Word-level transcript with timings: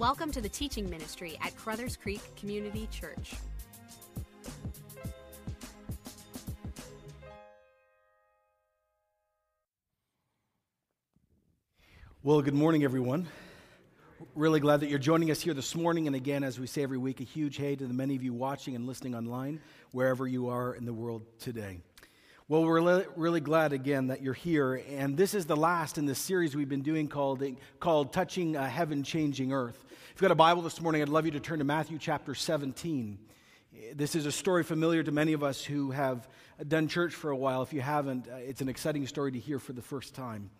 Welcome 0.00 0.32
to 0.32 0.40
the 0.40 0.48
teaching 0.48 0.88
ministry 0.88 1.38
at 1.42 1.54
Crothers 1.56 1.94
Creek 1.94 2.22
Community 2.34 2.88
Church. 2.90 3.34
Well, 12.22 12.40
good 12.40 12.54
morning, 12.54 12.82
everyone. 12.82 13.28
Really 14.34 14.58
glad 14.58 14.80
that 14.80 14.88
you're 14.88 14.98
joining 14.98 15.30
us 15.30 15.42
here 15.42 15.52
this 15.52 15.74
morning. 15.74 16.06
And 16.06 16.16
again, 16.16 16.44
as 16.44 16.58
we 16.58 16.66
say 16.66 16.82
every 16.82 16.96
week, 16.96 17.20
a 17.20 17.24
huge 17.24 17.58
hey 17.58 17.76
to 17.76 17.86
the 17.86 17.92
many 17.92 18.16
of 18.16 18.22
you 18.22 18.32
watching 18.32 18.74
and 18.74 18.86
listening 18.86 19.14
online, 19.14 19.60
wherever 19.92 20.26
you 20.26 20.48
are 20.48 20.74
in 20.74 20.86
the 20.86 20.94
world 20.94 21.26
today. 21.38 21.82
Well, 22.50 22.64
we're 22.64 23.04
really, 23.14 23.40
glad 23.40 23.72
again 23.72 24.08
that 24.08 24.22
you're 24.22 24.34
here. 24.34 24.82
And 24.90 25.16
this 25.16 25.34
is 25.34 25.46
the 25.46 25.54
last 25.54 25.98
in 25.98 26.06
the 26.06 26.16
series 26.16 26.56
we've 26.56 26.68
been 26.68 26.82
doing 26.82 27.06
called, 27.06 27.44
called 27.78 28.12
Touching 28.12 28.56
a 28.56 28.68
Heaven 28.68 29.04
Changing 29.04 29.52
Earth. 29.52 29.78
If 29.88 30.14
you've 30.16 30.22
got 30.22 30.32
a 30.32 30.34
Bible 30.34 30.60
this 30.60 30.80
morning, 30.80 31.00
I'd 31.00 31.08
love 31.08 31.26
you 31.26 31.30
to 31.30 31.38
turn 31.38 31.60
to 31.60 31.64
Matthew 31.64 31.96
chapter 31.96 32.34
17. 32.34 33.20
This 33.94 34.16
is 34.16 34.26
a 34.26 34.32
story 34.32 34.64
familiar 34.64 35.04
to 35.04 35.12
many 35.12 35.32
of 35.32 35.44
us 35.44 35.64
who 35.64 35.92
have 35.92 36.28
done 36.66 36.88
church 36.88 37.14
for 37.14 37.30
a 37.30 37.36
while. 37.36 37.62
If 37.62 37.72
you 37.72 37.82
haven't, 37.82 38.26
uh, 38.26 38.38
it's 38.38 38.60
an 38.60 38.68
exciting 38.68 39.06
story 39.06 39.30
to 39.30 39.38
hear 39.38 39.60
for 39.60 39.72
the 39.72 39.80
first 39.80 40.16
time. 40.16 40.50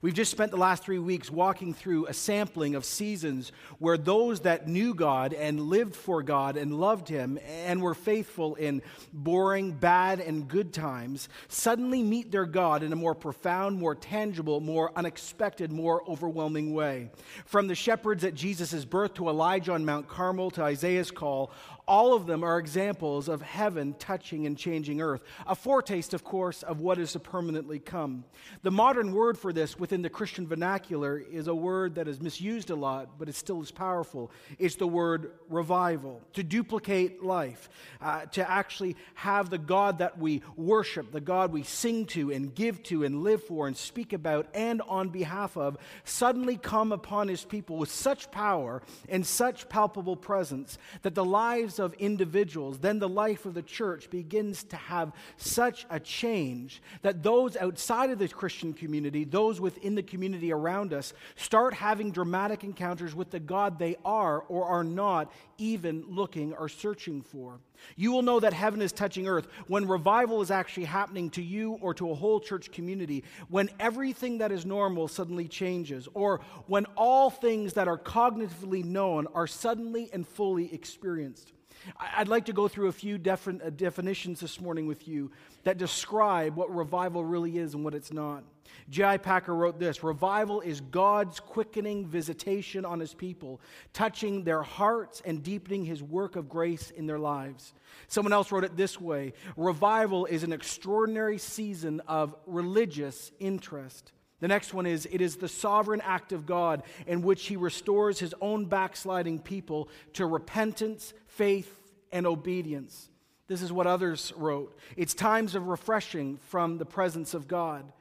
We've 0.00 0.14
just 0.14 0.30
spent 0.30 0.52
the 0.52 0.56
last 0.56 0.84
three 0.84 1.00
weeks 1.00 1.28
walking 1.28 1.74
through 1.74 2.06
a 2.06 2.12
sampling 2.12 2.76
of 2.76 2.84
seasons 2.84 3.50
where 3.80 3.98
those 3.98 4.40
that 4.40 4.68
knew 4.68 4.94
God 4.94 5.32
and 5.32 5.60
lived 5.60 5.96
for 5.96 6.22
God 6.22 6.56
and 6.56 6.78
loved 6.78 7.08
Him 7.08 7.38
and 7.44 7.82
were 7.82 7.94
faithful 7.94 8.54
in 8.54 8.82
boring, 9.12 9.72
bad, 9.72 10.20
and 10.20 10.46
good 10.46 10.72
times 10.72 11.28
suddenly 11.48 12.02
meet 12.04 12.30
their 12.30 12.46
God 12.46 12.84
in 12.84 12.92
a 12.92 12.96
more 12.96 13.14
profound, 13.14 13.76
more 13.76 13.96
tangible, 13.96 14.60
more 14.60 14.92
unexpected, 14.94 15.72
more 15.72 16.08
overwhelming 16.08 16.74
way. 16.74 17.10
From 17.44 17.66
the 17.66 17.74
shepherds 17.74 18.22
at 18.22 18.34
Jesus' 18.34 18.84
birth 18.84 19.14
to 19.14 19.28
Elijah 19.28 19.72
on 19.72 19.84
Mount 19.84 20.06
Carmel 20.06 20.52
to 20.52 20.62
Isaiah's 20.62 21.10
call, 21.10 21.50
all 21.88 22.12
of 22.12 22.26
them 22.26 22.44
are 22.44 22.58
examples 22.58 23.28
of 23.28 23.40
heaven 23.40 23.94
touching 23.98 24.46
and 24.46 24.58
changing 24.58 25.00
earth. 25.00 25.22
A 25.46 25.54
foretaste, 25.54 26.12
of 26.12 26.22
course, 26.22 26.62
of 26.62 26.80
what 26.80 26.98
is 26.98 27.12
to 27.12 27.18
permanently 27.18 27.78
come. 27.78 28.24
The 28.62 28.70
modern 28.70 29.12
word 29.12 29.38
for 29.38 29.54
this 29.54 29.78
within 29.78 30.02
the 30.02 30.10
Christian 30.10 30.46
vernacular 30.46 31.18
is 31.18 31.48
a 31.48 31.54
word 31.54 31.94
that 31.94 32.06
is 32.06 32.20
misused 32.20 32.68
a 32.68 32.74
lot, 32.76 33.18
but 33.18 33.28
it 33.28 33.34
still 33.34 33.62
is 33.62 33.70
powerful. 33.70 34.30
It's 34.58 34.76
the 34.76 34.86
word 34.86 35.32
revival, 35.48 36.20
to 36.34 36.42
duplicate 36.42 37.24
life, 37.24 37.70
uh, 38.02 38.26
to 38.26 38.48
actually 38.48 38.96
have 39.14 39.48
the 39.48 39.58
God 39.58 39.98
that 39.98 40.18
we 40.18 40.42
worship, 40.56 41.10
the 41.10 41.22
God 41.22 41.52
we 41.52 41.62
sing 41.62 42.04
to 42.06 42.30
and 42.30 42.54
give 42.54 42.82
to 42.84 43.04
and 43.04 43.22
live 43.22 43.42
for 43.44 43.66
and 43.66 43.76
speak 43.76 44.12
about 44.12 44.46
and 44.52 44.82
on 44.82 45.08
behalf 45.08 45.56
of, 45.56 45.78
suddenly 46.04 46.58
come 46.58 46.92
upon 46.92 47.28
his 47.28 47.44
people 47.44 47.78
with 47.78 47.90
such 47.90 48.30
power 48.30 48.82
and 49.08 49.26
such 49.26 49.70
palpable 49.70 50.16
presence 50.16 50.76
that 51.00 51.14
the 51.14 51.24
lives 51.24 51.77
of 51.78 51.94
individuals, 51.94 52.78
then 52.78 52.98
the 52.98 53.08
life 53.08 53.46
of 53.46 53.54
the 53.54 53.62
church 53.62 54.10
begins 54.10 54.64
to 54.64 54.76
have 54.76 55.12
such 55.36 55.86
a 55.90 56.00
change 56.00 56.82
that 57.02 57.22
those 57.22 57.56
outside 57.56 58.10
of 58.10 58.18
the 58.18 58.28
Christian 58.28 58.72
community, 58.72 59.24
those 59.24 59.60
within 59.60 59.94
the 59.94 60.02
community 60.02 60.52
around 60.52 60.92
us, 60.92 61.12
start 61.36 61.74
having 61.74 62.10
dramatic 62.10 62.64
encounters 62.64 63.14
with 63.14 63.30
the 63.30 63.40
God 63.40 63.78
they 63.78 63.96
are 64.04 64.40
or 64.48 64.64
are 64.64 64.84
not 64.84 65.32
even 65.58 66.04
looking 66.08 66.52
or 66.54 66.68
searching 66.68 67.22
for. 67.22 67.58
You 67.96 68.12
will 68.12 68.22
know 68.22 68.40
that 68.40 68.52
heaven 68.52 68.82
is 68.82 68.92
touching 68.92 69.28
earth 69.28 69.48
when 69.66 69.86
revival 69.86 70.40
is 70.42 70.50
actually 70.50 70.86
happening 70.86 71.30
to 71.30 71.42
you 71.42 71.78
or 71.80 71.94
to 71.94 72.10
a 72.10 72.14
whole 72.14 72.40
church 72.40 72.72
community, 72.72 73.24
when 73.48 73.70
everything 73.78 74.38
that 74.38 74.52
is 74.52 74.66
normal 74.66 75.08
suddenly 75.08 75.48
changes, 75.48 76.08
or 76.14 76.40
when 76.66 76.86
all 76.96 77.30
things 77.30 77.74
that 77.74 77.88
are 77.88 77.98
cognitively 77.98 78.84
known 78.84 79.26
are 79.34 79.46
suddenly 79.46 80.10
and 80.12 80.26
fully 80.26 80.72
experienced. 80.72 81.52
I'd 81.98 82.28
like 82.28 82.46
to 82.46 82.52
go 82.52 82.68
through 82.68 82.88
a 82.88 82.92
few 82.92 83.18
different 83.18 83.62
uh, 83.62 83.70
definitions 83.70 84.40
this 84.40 84.60
morning 84.60 84.86
with 84.86 85.08
you 85.08 85.30
that 85.64 85.78
describe 85.78 86.56
what 86.56 86.74
revival 86.74 87.24
really 87.24 87.58
is 87.58 87.74
and 87.74 87.84
what 87.84 87.94
it's 87.94 88.12
not. 88.12 88.44
J.I. 88.90 89.18
Packer 89.18 89.54
wrote 89.54 89.78
this 89.78 90.02
Revival 90.02 90.60
is 90.60 90.80
God's 90.80 91.40
quickening 91.40 92.06
visitation 92.06 92.84
on 92.84 93.00
his 93.00 93.14
people, 93.14 93.60
touching 93.92 94.44
their 94.44 94.62
hearts 94.62 95.22
and 95.24 95.42
deepening 95.42 95.84
his 95.84 96.02
work 96.02 96.36
of 96.36 96.48
grace 96.48 96.90
in 96.90 97.06
their 97.06 97.18
lives. 97.18 97.74
Someone 98.08 98.32
else 98.32 98.52
wrote 98.52 98.64
it 98.64 98.76
this 98.76 99.00
way 99.00 99.32
Revival 99.56 100.26
is 100.26 100.42
an 100.42 100.52
extraordinary 100.52 101.38
season 101.38 102.00
of 102.06 102.34
religious 102.46 103.30
interest. 103.38 104.12
The 104.40 104.48
next 104.48 104.72
one 104.72 104.86
is 104.86 105.08
it 105.10 105.20
is 105.20 105.36
the 105.36 105.48
sovereign 105.48 106.00
act 106.02 106.32
of 106.32 106.46
God 106.46 106.82
in 107.06 107.22
which 107.22 107.46
he 107.46 107.56
restores 107.56 108.20
his 108.20 108.34
own 108.40 108.66
backsliding 108.66 109.40
people 109.40 109.88
to 110.14 110.26
repentance, 110.26 111.12
faith, 111.26 111.80
and 112.12 112.26
obedience. 112.26 113.10
This 113.48 113.62
is 113.62 113.72
what 113.72 113.86
others 113.86 114.32
wrote. 114.36 114.78
It's 114.96 115.14
times 115.14 115.54
of 115.54 115.66
refreshing 115.66 116.36
from 116.36 116.78
the 116.78 116.84
presence 116.84 117.34
of 117.34 117.48
God. 117.48 117.92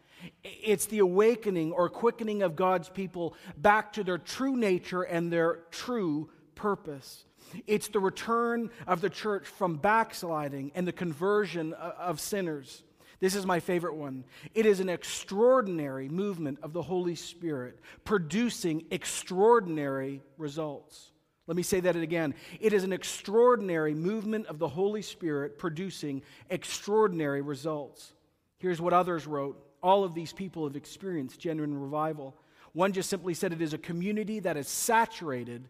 It's 0.44 0.88
the 0.88 1.00
awakening 1.00 1.72
or 1.72 1.90
quickening 1.90 2.42
of 2.42 2.56
God's 2.56 2.90
people 2.90 3.36
back 3.58 3.94
to 3.94 4.04
their 4.04 4.18
true 4.18 4.56
nature 4.56 5.04
and 5.04 5.32
their 5.32 5.60
true 5.72 6.30
purpose. 6.56 7.24
It's 7.66 7.88
the 7.88 8.00
return 8.00 8.70
of 8.88 9.00
the 9.02 9.10
church 9.10 9.48
from 9.48 9.78
backsliding 9.78 10.72
and 10.76 10.88
the 10.88 10.92
conversion 10.92 11.74
of 11.74 12.20
sinners. 12.20 12.84
This 13.20 13.36
is 13.36 13.46
my 13.46 13.60
favorite 13.60 13.96
one. 13.96 14.26
It 14.54 14.66
is 14.66 14.80
an 14.80 14.90
extraordinary 14.90 16.08
movement 16.08 16.60
of 16.62 16.74
the 16.74 16.82
Holy 16.82 17.16
Spirit, 17.16 17.80
producing 18.04 18.86
extraordinary 18.92 20.22
results. 20.38 21.12
Let 21.48 21.56
me 21.56 21.64
say 21.64 21.80
that 21.80 21.96
again. 21.96 22.36
It 22.60 22.74
is 22.74 22.84
an 22.84 22.94
extraordinary 22.94 23.96
movement 23.96 24.48
of 24.48 24.60
the 24.60 24.68
Holy 24.68 25.02
Spirit 25.02 25.58
producing 25.58 26.22
extraordinary 26.50 27.42
results. 27.42 28.14
Here's 28.60 28.82
what 28.82 28.94
others 28.94 29.26
wrote. 29.26 29.64
All 29.82 30.04
of 30.04 30.14
these 30.14 30.34
people 30.34 30.66
have 30.66 30.76
experienced 30.76 31.40
genuine 31.40 31.80
revival. 31.80 32.36
One 32.74 32.92
just 32.92 33.10
simply 33.10 33.34
said 33.34 33.54
it 33.54 33.62
is 33.62 33.74
a 33.74 33.78
community 33.78 34.42
that 34.42 34.58
is 34.58 34.68
saturated 34.68 35.70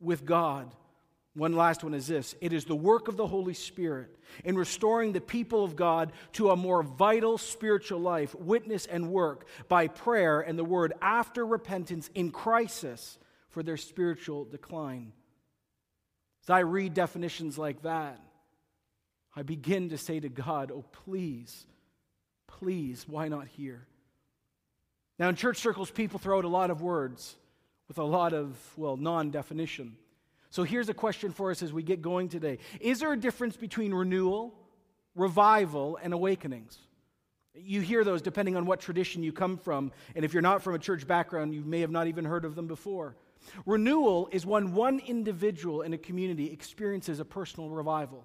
with 0.00 0.24
God. 0.24 0.74
One 1.36 1.52
last 1.52 1.84
one 1.84 1.92
is 1.92 2.06
this 2.06 2.34
it 2.40 2.54
is 2.54 2.64
the 2.64 2.74
work 2.74 3.08
of 3.08 3.18
the 3.18 3.26
Holy 3.26 3.52
Spirit 3.52 4.16
in 4.42 4.56
restoring 4.56 5.12
the 5.12 5.20
people 5.20 5.64
of 5.64 5.76
God 5.76 6.12
to 6.32 6.50
a 6.50 6.56
more 6.56 6.82
vital 6.82 7.36
spiritual 7.36 8.00
life, 8.00 8.34
witness, 8.34 8.86
and 8.86 9.10
work 9.10 9.46
by 9.68 9.88
prayer 9.88 10.40
and 10.40 10.58
the 10.58 10.64
word 10.64 10.94
after 11.02 11.44
repentance 11.44 12.08
in 12.14 12.30
crisis 12.30 13.18
for 13.50 13.62
their 13.62 13.76
spiritual 13.76 14.46
decline. 14.46 15.12
As 16.42 16.48
I 16.48 16.60
read 16.60 16.94
definitions 16.94 17.58
like 17.58 17.82
that, 17.82 18.18
I 19.34 19.42
begin 19.42 19.90
to 19.90 19.98
say 19.98 20.18
to 20.18 20.30
God, 20.30 20.72
Oh, 20.72 20.86
please, 21.04 21.66
please, 22.46 23.04
why 23.06 23.28
not 23.28 23.46
here? 23.46 23.86
Now, 25.18 25.28
in 25.28 25.34
church 25.34 25.58
circles, 25.58 25.90
people 25.90 26.18
throw 26.18 26.38
out 26.38 26.46
a 26.46 26.48
lot 26.48 26.70
of 26.70 26.80
words 26.80 27.36
with 27.88 27.98
a 27.98 28.04
lot 28.04 28.32
of, 28.32 28.56
well, 28.78 28.96
non 28.96 29.30
definition. 29.30 29.98
So 30.56 30.62
here's 30.62 30.88
a 30.88 30.94
question 30.94 31.32
for 31.32 31.50
us 31.50 31.62
as 31.62 31.70
we 31.70 31.82
get 31.82 32.00
going 32.00 32.30
today 32.30 32.56
Is 32.80 33.00
there 33.00 33.12
a 33.12 33.16
difference 33.20 33.58
between 33.58 33.92
renewal, 33.92 34.54
revival, 35.14 35.98
and 36.02 36.14
awakenings? 36.14 36.78
You 37.54 37.82
hear 37.82 38.04
those 38.04 38.22
depending 38.22 38.56
on 38.56 38.64
what 38.64 38.80
tradition 38.80 39.22
you 39.22 39.34
come 39.34 39.58
from. 39.58 39.92
And 40.14 40.24
if 40.24 40.32
you're 40.32 40.40
not 40.40 40.62
from 40.62 40.74
a 40.74 40.78
church 40.78 41.06
background, 41.06 41.52
you 41.52 41.62
may 41.62 41.80
have 41.80 41.90
not 41.90 42.06
even 42.06 42.24
heard 42.24 42.46
of 42.46 42.54
them 42.54 42.68
before. 42.68 43.16
Renewal 43.66 44.30
is 44.32 44.46
when 44.46 44.72
one 44.72 44.98
individual 45.00 45.82
in 45.82 45.92
a 45.92 45.98
community 45.98 46.50
experiences 46.50 47.20
a 47.20 47.24
personal 47.26 47.68
revival. 47.68 48.24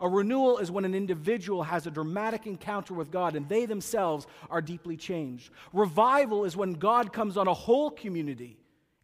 A 0.00 0.08
renewal 0.08 0.58
is 0.58 0.70
when 0.70 0.84
an 0.84 0.94
individual 0.94 1.64
has 1.64 1.88
a 1.88 1.90
dramatic 1.90 2.46
encounter 2.46 2.94
with 2.94 3.10
God 3.10 3.34
and 3.34 3.48
they 3.48 3.66
themselves 3.66 4.28
are 4.50 4.62
deeply 4.62 4.96
changed. 4.96 5.50
Revival 5.72 6.44
is 6.44 6.56
when 6.56 6.74
God 6.74 7.12
comes 7.12 7.36
on 7.36 7.48
a 7.48 7.54
whole 7.54 7.90
community 7.90 8.56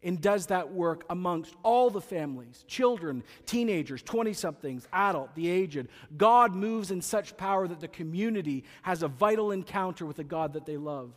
and 0.03 0.19
does 0.21 0.47
that 0.47 0.71
work 0.71 1.05
amongst 1.09 1.55
all 1.63 1.89
the 1.89 2.01
families 2.01 2.65
children, 2.67 3.23
teenagers, 3.45 4.01
20 4.01 4.33
somethings, 4.33 4.87
adult, 4.91 5.33
the 5.35 5.49
aged. 5.49 5.87
God 6.17 6.55
moves 6.55 6.91
in 6.91 7.01
such 7.01 7.37
power 7.37 7.67
that 7.67 7.79
the 7.79 7.87
community 7.87 8.63
has 8.81 9.03
a 9.03 9.07
vital 9.07 9.51
encounter 9.51 10.05
with 10.05 10.17
the 10.17 10.23
God 10.23 10.53
that 10.53 10.65
they 10.65 10.77
love. 10.77 11.11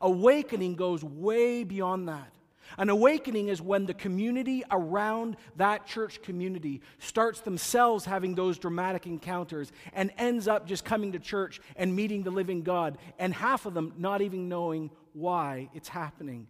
Awakening 0.00 0.74
goes 0.74 1.02
way 1.04 1.64
beyond 1.64 2.08
that. 2.08 2.32
An 2.78 2.88
awakening 2.88 3.48
is 3.48 3.62
when 3.62 3.86
the 3.86 3.94
community 3.94 4.64
around 4.70 5.36
that 5.56 5.86
church 5.86 6.20
community 6.22 6.82
starts 6.98 7.40
themselves 7.40 8.04
having 8.04 8.34
those 8.34 8.58
dramatic 8.58 9.06
encounters 9.06 9.70
and 9.92 10.12
ends 10.18 10.48
up 10.48 10.66
just 10.66 10.84
coming 10.84 11.12
to 11.12 11.18
church 11.18 11.60
and 11.76 11.94
meeting 11.94 12.22
the 12.22 12.30
living 12.30 12.62
God, 12.62 12.98
and 13.18 13.32
half 13.32 13.66
of 13.66 13.74
them 13.74 13.94
not 13.96 14.20
even 14.20 14.48
knowing 14.48 14.90
why 15.12 15.68
it's 15.74 15.88
happening. 15.88 16.46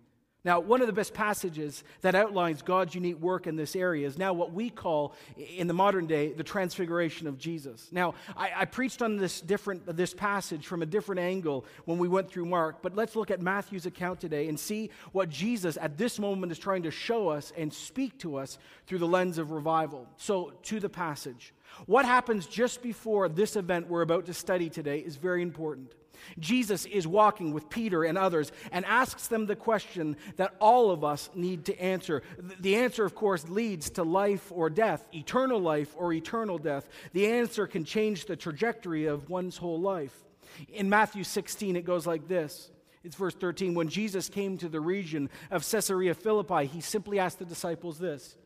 Now, 0.47 0.61
one 0.61 0.81
of 0.81 0.87
the 0.87 0.93
best 0.93 1.13
passages 1.13 1.83
that 2.03 2.15
outlines 2.15 2.63
God's 2.63 2.95
unique 2.95 3.19
work 3.19 3.49
in 3.49 3.57
this 3.57 3.75
area 3.75 4.07
is 4.07 4.17
now 4.17 4.33
what 4.33 4.53
we 4.53 4.71
call, 4.71 5.13
in 5.37 5.67
the 5.67 5.75
modern 5.75 6.07
day, 6.07 6.33
the 6.33 6.45
transfiguration 6.45 7.27
of 7.27 7.37
Jesus. 7.37 7.89
Now, 7.91 8.15
I, 8.37 8.53
I, 8.59 8.65
preached 8.65 9.03
on 9.03 9.17
this, 9.17 9.41
different, 9.41 9.85
this 9.97 10.15
passage 10.15 10.65
from 10.69 10.83
a 10.83 10.87
different 10.87 11.21
angle 11.21 11.67
when 11.85 11.99
we 11.99 12.07
went 12.07 12.31
through 12.31 12.45
Mark, 12.45 12.77
but 12.81 12.95
let's 12.95 13.17
look 13.17 13.33
at 13.33 13.41
Matthew's 13.41 13.87
account 13.87 14.21
today 14.21 14.49
and 14.49 14.59
see 14.59 14.91
what 15.11 15.31
Jesus 15.31 15.77
at 15.81 15.99
this 15.99 16.21
moment 16.21 16.53
is 16.53 16.61
trying 16.61 16.85
to 16.85 16.93
show 16.93 17.29
us 17.29 17.53
and 17.57 17.75
speak 17.75 18.17
to 18.21 18.37
us 18.37 18.59
through 18.87 18.99
the 18.99 19.09
lens 19.09 19.39
of 19.39 19.51
revival. 19.51 20.07
So, 20.17 20.53
to 20.63 20.79
the 20.79 20.89
passage. 20.89 21.55
What 21.87 22.05
happens 22.05 22.47
just 22.47 22.83
before 22.83 23.29
this 23.29 23.57
event 23.57 23.89
we're 23.89 24.03
about 24.03 24.27
to 24.27 24.35
study 24.35 24.71
today 24.71 25.01
is 25.01 25.17
very 25.17 25.43
important. 25.43 25.93
Jesus 26.39 26.85
is 26.87 27.07
walking 27.07 27.53
with 27.53 27.69
Peter 27.71 28.05
and 28.05 28.17
others 28.17 28.53
and 28.73 28.85
asks 28.85 29.29
them 29.29 29.47
the 29.47 29.57
question 29.57 30.17
that 30.37 30.55
all 30.61 30.91
of 30.91 31.05
us 31.05 31.31
need 31.35 31.65
to 31.67 31.81
answer. 31.81 32.23
The 32.61 32.77
answer, 32.77 33.05
of 33.05 33.15
course, 33.15 33.49
leads 33.49 33.91
to 33.91 34.03
life 34.03 34.51
or 34.51 34.71
death, 34.71 35.07
eternal 35.15 35.61
life 35.61 35.95
or 35.97 36.13
eternal 36.13 36.59
death. 36.59 36.89
The 37.13 37.27
answer 37.27 37.67
can 37.67 37.85
change 37.85 38.27
the 38.27 38.37
trajectory 38.37 39.07
of 39.07 39.29
one's 39.29 39.57
whole 39.57 39.81
life. 39.81 40.25
In 40.73 40.89
Matthew 40.89 41.25
16, 41.25 41.77
it 41.77 41.85
goes 41.85 42.07
like 42.07 42.29
this. 42.29 42.71
It's 43.05 43.17
verse 43.17 43.35
13. 43.35 43.75
When 43.75 43.89
Jesus 43.89 44.29
came 44.29 44.59
to 44.59 44.69
the 44.69 44.81
region 44.81 45.31
of 45.51 45.69
Caesarea 45.69 46.15
Philippi, 46.15 46.67
he 46.67 46.81
simply 46.81 47.19
asked 47.19 47.39
the 47.39 47.45
disciples 47.45 47.99
this 47.99 48.37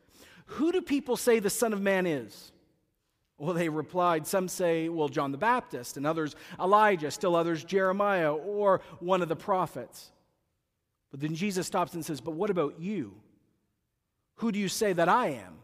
Who 0.46 0.70
do 0.70 0.82
people 0.82 1.16
say 1.16 1.38
the 1.38 1.50
Son 1.50 1.72
of 1.72 1.80
Man 1.80 2.06
is? 2.06 2.52
Well, 3.40 3.54
they 3.54 3.70
replied, 3.70 4.26
some 4.26 4.48
say, 4.48 4.90
well, 4.90 5.08
John 5.08 5.32
the 5.32 5.38
Baptist, 5.38 5.96
and 5.96 6.06
others, 6.06 6.36
Elijah, 6.60 7.10
still 7.10 7.34
others, 7.34 7.64
Jeremiah, 7.64 8.34
or 8.34 8.82
one 8.98 9.22
of 9.22 9.30
the 9.30 9.36
prophets. 9.36 10.10
But 11.10 11.20
then 11.20 11.34
Jesus 11.34 11.66
stops 11.66 11.94
and 11.94 12.04
says, 12.04 12.20
But 12.20 12.32
what 12.32 12.50
about 12.50 12.78
you? 12.78 13.14
Who 14.36 14.52
do 14.52 14.58
you 14.58 14.68
say 14.68 14.92
that 14.92 15.08
I 15.08 15.28
am? 15.28 15.54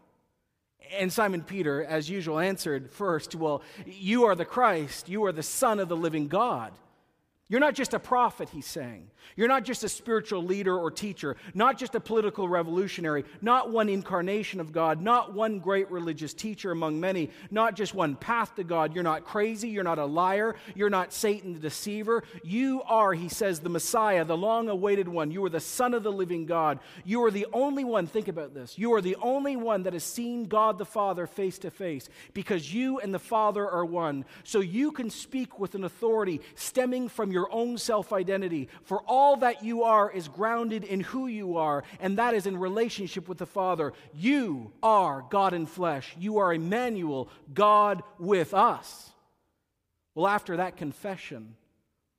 And 0.96 1.12
Simon 1.12 1.43
Peter, 1.43 1.84
as 1.84 2.08
usual, 2.08 2.38
answered 2.38 2.90
first, 2.90 3.34
Well, 3.34 3.61
you 3.84 4.25
are 4.25 4.34
the 4.34 4.46
Christ, 4.46 5.11
you 5.11 5.26
are 5.26 5.32
the 5.32 5.43
Son 5.43 5.78
of 5.78 5.90
the 5.90 5.96
living 5.96 6.28
God. 6.28 6.73
You're 7.48 7.60
not 7.60 7.75
just 7.75 7.94
a 7.94 8.00
prophet, 8.00 8.48
he's 8.48 8.66
saying. 8.66 9.08
You're 9.37 9.46
not 9.46 9.64
just 9.64 9.84
a 9.84 9.88
spiritual 9.88 10.43
leader 10.43 10.76
or 10.76 10.90
teacher, 10.90 11.37
not 11.54 11.78
just 11.78 11.94
a 11.94 12.00
political 12.00 12.48
revolutionary, 12.48 13.25
not 13.40 13.70
one 13.70 13.88
incarnation 13.88 14.58
of 14.58 14.72
God, 14.72 15.00
not 15.00 15.32
one 15.32 15.60
great 15.60 15.88
religious 15.90 16.34
teacher 16.34 16.72
among 16.72 16.98
many, 16.98 17.31
not 17.52 17.76
just 17.76 17.94
one 17.94 18.16
path 18.16 18.56
to 18.56 18.64
God. 18.64 18.94
You're 18.94 19.04
not 19.04 19.25
crazy. 19.25 19.69
You're 19.69 19.84
not 19.84 20.00
a 20.00 20.04
liar. 20.04 20.56
You're 20.75 20.90
not 20.90 21.12
Satan 21.12 21.54
the 21.54 21.60
deceiver. 21.60 22.25
You 22.43 22.82
are, 22.82 23.12
he 23.12 23.28
says, 23.28 23.60
the 23.60 23.69
Messiah, 23.69 24.25
the 24.25 24.37
long 24.37 24.69
awaited 24.69 25.06
one. 25.06 25.31
You 25.31 25.44
are 25.44 25.50
the 25.50 25.60
Son 25.60 25.94
of 25.94 26.02
the 26.02 26.12
living 26.12 26.46
God. 26.46 26.81
You 27.04 27.25
are 27.25 27.31
the 27.31 27.46
only 27.52 27.84
one, 27.84 28.08
think 28.08 28.26
about 28.26 28.54
this. 28.54 28.76
You 28.76 28.92
are 28.94 29.00
the 29.00 29.16
only 29.16 29.54
one 29.54 29.84
that 29.84 29.92
has 29.92 30.04
seen 30.04 30.46
God 30.46 30.78
the 30.78 30.84
Father 30.84 31.28
face 31.28 31.58
to 31.58 31.70
face 31.70 32.08
because 32.32 32.72
you 32.72 32.99
and 32.99 33.14
the 33.14 33.20
Father 33.20 33.69
are 33.69 33.84
one. 33.84 34.25
So 34.42 34.58
you 34.60 34.90
can 34.90 35.10
speak 35.10 35.60
with 35.60 35.76
an 35.76 35.84
authority 35.84 36.40
stemming 36.56 37.08
from 37.08 37.31
your 37.31 37.36
own 37.50 37.79
self 37.79 38.12
identity. 38.12 38.69
For 38.83 39.00
all 39.03 39.37
that 39.38 39.62
you 39.65 39.83
are 39.83 40.11
is 40.11 40.29
grounded 40.29 40.85
in 40.85 41.00
who 41.00 41.27
you 41.27 41.56
are, 41.56 41.85
and 42.00 42.19
that 42.19 42.35
is 42.35 42.47
in 42.47 42.56
relationship 42.56 43.29
with 43.29 43.38
the 43.38 43.47
Father. 43.47 43.93
You 44.15 44.73
are 44.83 45.25
God 45.31 45.53
in 45.53 45.67
flesh. 45.67 46.15
You 46.19 46.38
are 46.38 46.55
Emmanuel, 46.55 47.29
God 47.53 48.03
with 48.19 48.55
us. 48.55 49.11
Well, 50.15 50.27
after 50.27 50.56
that 50.56 50.77
confession, 50.77 51.56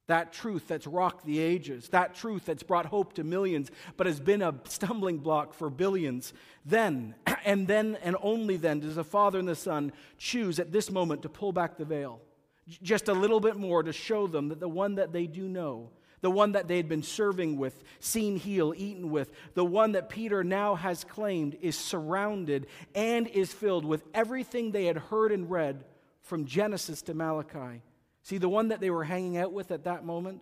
that 0.08 0.32
truth 0.32 0.68
that's 0.68 0.88
rocked 0.88 1.26
the 1.26 1.40
ages, 1.40 1.90
that 1.90 2.16
truth 2.16 2.46
that's 2.46 2.64
brought 2.64 2.86
hope 2.86 3.14
to 3.14 3.24
millions, 3.24 3.72
but 3.98 4.08
has 4.08 4.20
been 4.20 4.42
a 4.42 4.56
stumbling 4.66 5.18
block 5.18 5.54
for 5.54 5.70
billions, 5.70 6.34
then, 6.66 7.16
and 7.46 7.68
then, 7.68 7.98
and 8.04 8.16
only 8.22 8.56
then, 8.56 8.80
does 8.80 8.96
the 8.96 9.04
Father 9.04 9.40
and 9.40 9.48
the 9.48 9.56
Son 9.56 9.92
choose 10.18 10.60
at 10.60 10.72
this 10.72 10.90
moment 10.90 11.24
to 11.24 11.30
pull 11.30 11.52
back 11.52 11.78
the 11.78 11.86
veil 11.86 12.22
just 12.68 13.08
a 13.08 13.14
little 13.14 13.40
bit 13.40 13.56
more 13.56 13.84
to 13.84 13.94
show 13.94 14.28
them 14.28 14.50
that 14.50 14.60
the 14.60 14.68
one 14.70 14.96
that 14.96 15.14
they 15.14 15.26
do 15.26 15.48
know, 15.48 15.90
the 16.22 16.32
one 16.32 16.54
that 16.54 16.68
they 16.68 16.78
had 16.78 16.90
been 16.90 17.04
serving 17.04 17.58
with, 17.58 17.84
seen, 18.00 18.38
heal, 18.38 18.74
eaten 18.76 19.10
with, 19.10 19.32
the 19.54 19.66
one 19.66 19.94
that 19.94 20.10
Peter 20.10 20.44
now 20.44 20.76
has 20.76 21.04
claimed 21.04 21.58
is 21.62 21.78
surrounded 21.78 22.68
and 22.96 23.28
is 23.28 23.54
filled 23.54 23.86
with 23.86 24.04
everything 24.14 24.72
they 24.72 24.86
had 24.86 24.98
heard 24.98 25.32
and 25.32 25.50
read 25.50 25.86
from 26.22 26.46
Genesis 26.46 27.02
to 27.04 27.14
Malachi. 27.14 27.82
See, 28.24 28.38
the 28.38 28.50
one 28.50 28.70
that 28.70 28.82
they 28.82 28.90
were 28.90 29.06
hanging 29.06 29.38
out 29.38 29.54
with 29.54 29.72
at 29.72 29.86
that 29.86 30.04
moment 30.04 30.42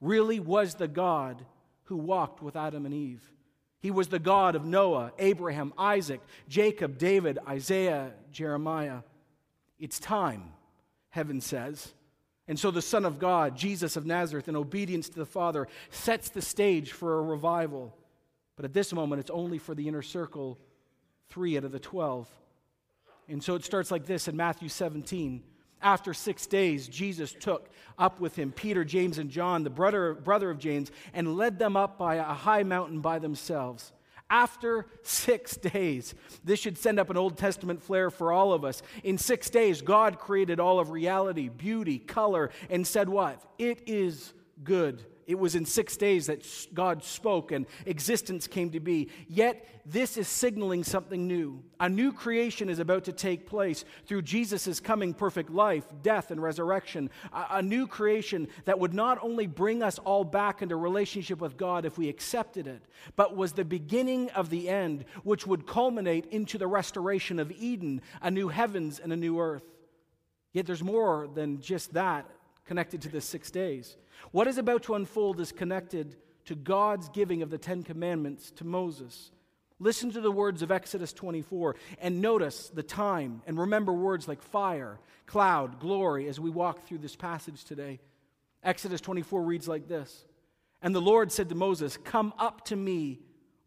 really 0.00 0.40
was 0.40 0.74
the 0.74 0.88
God 0.88 1.44
who 1.84 1.96
walked 1.96 2.42
with 2.42 2.56
Adam 2.56 2.84
and 2.84 2.94
Eve. 2.94 3.22
He 3.80 3.90
was 3.90 4.08
the 4.08 4.18
God 4.18 4.54
of 4.54 4.64
Noah, 4.64 5.12
Abraham, 5.18 5.72
Isaac, 5.78 6.20
Jacob, 6.48 6.98
David, 6.98 7.38
Isaiah, 7.48 8.12
Jeremiah. 8.30 9.00
It's 9.78 9.98
time 9.98 10.52
heaven 11.12 11.40
says. 11.40 11.92
And 12.48 12.58
so 12.58 12.70
the 12.70 12.82
Son 12.82 13.04
of 13.04 13.18
God, 13.18 13.56
Jesus 13.56 13.96
of 13.96 14.04
Nazareth, 14.04 14.48
in 14.48 14.56
obedience 14.56 15.08
to 15.10 15.18
the 15.18 15.26
Father, 15.26 15.68
sets 15.90 16.28
the 16.30 16.42
stage 16.42 16.92
for 16.92 17.18
a 17.18 17.22
revival. 17.22 17.96
But 18.56 18.64
at 18.64 18.72
this 18.72 18.92
moment, 18.92 19.20
it's 19.20 19.30
only 19.30 19.58
for 19.58 19.74
the 19.74 19.86
inner 19.86 20.02
circle, 20.02 20.58
three 21.28 21.56
out 21.56 21.64
of 21.64 21.72
the 21.72 21.78
12. 21.78 22.28
And 23.28 23.42
so 23.42 23.54
it 23.54 23.64
starts 23.64 23.90
like 23.90 24.06
this 24.06 24.26
in 24.26 24.36
Matthew 24.36 24.68
17. 24.68 25.42
After 25.80 26.14
six 26.14 26.46
days, 26.46 26.88
Jesus 26.88 27.34
took 27.38 27.68
up 27.98 28.20
with 28.20 28.36
him 28.36 28.50
Peter, 28.50 28.84
James, 28.84 29.18
and 29.18 29.30
John, 29.30 29.62
the 29.62 29.70
brother, 29.70 30.14
brother 30.14 30.50
of 30.50 30.58
James, 30.58 30.90
and 31.12 31.36
led 31.36 31.58
them 31.58 31.76
up 31.76 31.98
by 31.98 32.16
a 32.16 32.24
high 32.24 32.62
mountain 32.62 33.00
by 33.00 33.18
themselves 33.18 33.92
after 34.32 34.86
six 35.02 35.56
days. 35.56 36.14
This 36.42 36.58
should 36.58 36.78
send 36.78 36.98
up 36.98 37.10
an 37.10 37.18
Old 37.18 37.36
Testament 37.36 37.82
flair 37.82 38.10
for 38.10 38.32
all 38.32 38.52
of 38.52 38.64
us. 38.64 38.82
In 39.04 39.18
six 39.18 39.50
days, 39.50 39.82
God 39.82 40.18
created 40.18 40.58
all 40.58 40.80
of 40.80 40.90
reality, 40.90 41.48
beauty, 41.50 41.98
color, 41.98 42.50
and 42.70 42.84
said, 42.84 43.08
What? 43.08 43.40
It 43.58 43.82
is 43.86 44.32
good. 44.64 45.04
It 45.26 45.38
was 45.38 45.54
in 45.54 45.64
six 45.64 45.96
days 45.96 46.26
that 46.26 46.46
God 46.74 47.04
spoke 47.04 47.52
and 47.52 47.66
existence 47.86 48.46
came 48.46 48.70
to 48.70 48.80
be. 48.80 49.08
Yet, 49.28 49.66
this 49.84 50.16
is 50.16 50.28
signaling 50.28 50.84
something 50.84 51.26
new. 51.26 51.62
A 51.80 51.88
new 51.88 52.12
creation 52.12 52.68
is 52.68 52.78
about 52.78 53.04
to 53.04 53.12
take 53.12 53.46
place 53.46 53.84
through 54.06 54.22
Jesus' 54.22 54.80
coming 54.80 55.14
perfect 55.14 55.50
life, 55.50 55.84
death, 56.02 56.30
and 56.30 56.42
resurrection. 56.42 57.10
A, 57.32 57.46
a 57.50 57.62
new 57.62 57.86
creation 57.86 58.48
that 58.64 58.78
would 58.78 58.94
not 58.94 59.18
only 59.22 59.46
bring 59.46 59.82
us 59.82 59.98
all 59.98 60.24
back 60.24 60.62
into 60.62 60.76
relationship 60.76 61.40
with 61.40 61.56
God 61.56 61.84
if 61.84 61.98
we 61.98 62.08
accepted 62.08 62.66
it, 62.66 62.82
but 63.16 63.36
was 63.36 63.52
the 63.52 63.64
beginning 63.64 64.30
of 64.30 64.50
the 64.50 64.68
end, 64.68 65.04
which 65.24 65.46
would 65.46 65.66
culminate 65.66 66.26
into 66.26 66.58
the 66.58 66.66
restoration 66.66 67.38
of 67.38 67.52
Eden, 67.52 68.02
a 68.20 68.30
new 68.30 68.48
heavens 68.48 68.98
and 68.98 69.12
a 69.12 69.16
new 69.16 69.40
earth. 69.40 69.64
Yet, 70.52 70.66
there's 70.66 70.82
more 70.82 71.28
than 71.32 71.60
just 71.60 71.94
that 71.94 72.28
connected 72.64 73.02
to 73.02 73.08
the 73.08 73.20
six 73.20 73.50
days. 73.50 73.96
What 74.30 74.46
is 74.46 74.58
about 74.58 74.84
to 74.84 74.94
unfold 74.94 75.40
is 75.40 75.52
connected 75.52 76.16
to 76.44 76.54
God's 76.54 77.08
giving 77.08 77.42
of 77.42 77.50
the 77.50 77.58
Ten 77.58 77.82
Commandments 77.82 78.50
to 78.52 78.64
Moses. 78.64 79.30
Listen 79.78 80.10
to 80.12 80.20
the 80.20 80.30
words 80.30 80.62
of 80.62 80.70
Exodus 80.70 81.12
24 81.12 81.74
and 82.00 82.20
notice 82.20 82.68
the 82.68 82.82
time 82.82 83.42
and 83.46 83.58
remember 83.58 83.92
words 83.92 84.28
like 84.28 84.40
fire, 84.40 85.00
cloud, 85.26 85.80
glory 85.80 86.28
as 86.28 86.38
we 86.38 86.50
walk 86.50 86.86
through 86.86 86.98
this 86.98 87.16
passage 87.16 87.64
today. 87.64 87.98
Exodus 88.62 89.00
24 89.00 89.42
reads 89.42 89.66
like 89.66 89.88
this 89.88 90.24
And 90.82 90.94
the 90.94 91.00
Lord 91.00 91.32
said 91.32 91.48
to 91.48 91.54
Moses, 91.56 91.96
Come 91.96 92.32
up 92.38 92.64
to 92.66 92.76
me 92.76 93.20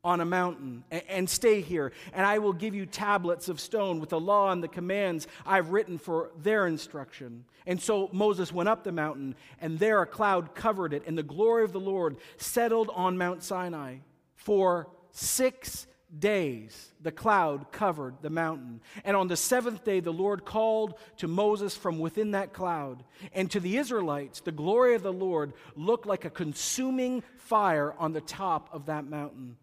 on 0.05 0.21
a 0.21 0.25
mountain 0.25 0.83
and 1.09 1.27
stay 1.27 1.61
here, 1.61 1.91
and 2.13 2.25
I 2.25 2.37
will 2.37 2.53
give 2.53 2.75
you 2.75 2.85
tablets 2.85 3.49
of 3.49 3.59
stone 3.59 3.99
with 3.99 4.09
the 4.09 4.19
law 4.19 4.51
and 4.51 4.63
the 4.63 4.67
commands 4.67 5.27
I've 5.45 5.71
written 5.71 5.97
for 5.97 6.29
their 6.41 6.67
instruction. 6.67 7.43
And 7.65 7.81
so 7.81 8.09
Moses 8.13 8.53
went 8.53 8.69
up 8.69 8.83
the 8.83 8.91
mountain, 8.91 9.35
and 9.59 9.79
there 9.79 10.01
a 10.03 10.05
cloud 10.05 10.53
covered 10.53 10.93
it, 10.93 11.03
and 11.07 11.17
the 11.17 11.23
glory 11.23 11.63
of 11.63 11.73
the 11.73 11.79
Lord 11.79 12.17
settled 12.37 12.91
on 12.93 13.17
Mount 13.17 13.41
Sinai. 13.41 13.95
For 14.35 14.87
six 15.11 15.87
days 16.19 16.93
the 17.01 17.11
cloud 17.11 17.71
covered 17.71 18.15
the 18.21 18.29
mountain. 18.29 18.81
And 19.03 19.17
on 19.17 19.27
the 19.27 19.35
seventh 19.35 19.83
day, 19.83 20.01
the 20.01 20.13
Lord 20.13 20.45
called 20.45 20.93
to 21.17 21.27
Moses 21.27 21.75
from 21.75 21.97
within 21.97 22.31
that 22.31 22.53
cloud. 22.53 23.03
And 23.33 23.49
to 23.51 23.59
the 23.59 23.77
Israelites, 23.77 24.41
the 24.41 24.51
glory 24.51 24.93
of 24.93 25.01
the 25.01 25.11
Lord 25.11 25.53
looked 25.75 26.05
like 26.05 26.25
a 26.25 26.29
consuming 26.29 27.23
fire 27.37 27.95
on 27.97 28.13
the 28.13 28.21
top 28.21 28.69
of 28.71 28.85
that 28.85 29.05
mountain. 29.05 29.57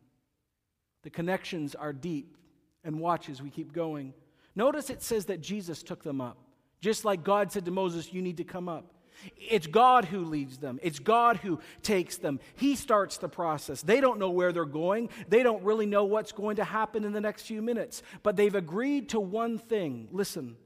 The 1.02 1.10
connections 1.10 1.74
are 1.74 1.92
deep. 1.92 2.36
And 2.84 2.98
watch 2.98 3.28
as 3.28 3.40
we 3.40 3.48
keep 3.48 3.72
going. 3.72 4.12
Notice 4.56 4.90
it 4.90 5.02
says 5.02 5.26
that 5.26 5.40
Jesus 5.40 5.84
took 5.84 6.02
them 6.02 6.20
up. 6.20 6.36
Just 6.80 7.04
like 7.04 7.22
God 7.22 7.52
said 7.52 7.64
to 7.66 7.70
Moses, 7.70 8.12
You 8.12 8.22
need 8.22 8.38
to 8.38 8.44
come 8.44 8.68
up. 8.68 8.92
It's 9.36 9.66
God 9.66 10.04
who 10.06 10.24
leads 10.24 10.58
them. 10.58 10.80
It's 10.82 10.98
God 10.98 11.36
who 11.36 11.60
takes 11.82 12.16
them. 12.16 12.40
He 12.56 12.74
starts 12.74 13.18
the 13.18 13.28
process. 13.28 13.82
They 13.82 14.00
don't 14.00 14.18
know 14.18 14.30
where 14.30 14.52
they're 14.52 14.64
going. 14.64 15.10
They 15.28 15.42
don't 15.42 15.62
really 15.62 15.86
know 15.86 16.04
what's 16.04 16.32
going 16.32 16.56
to 16.56 16.64
happen 16.64 17.04
in 17.04 17.12
the 17.12 17.20
next 17.20 17.42
few 17.42 17.62
minutes. 17.62 18.02
But 18.22 18.36
they've 18.36 18.54
agreed 18.54 19.10
to 19.10 19.20
one 19.20 19.58
thing. 19.58 20.08
Listen, 20.10 20.56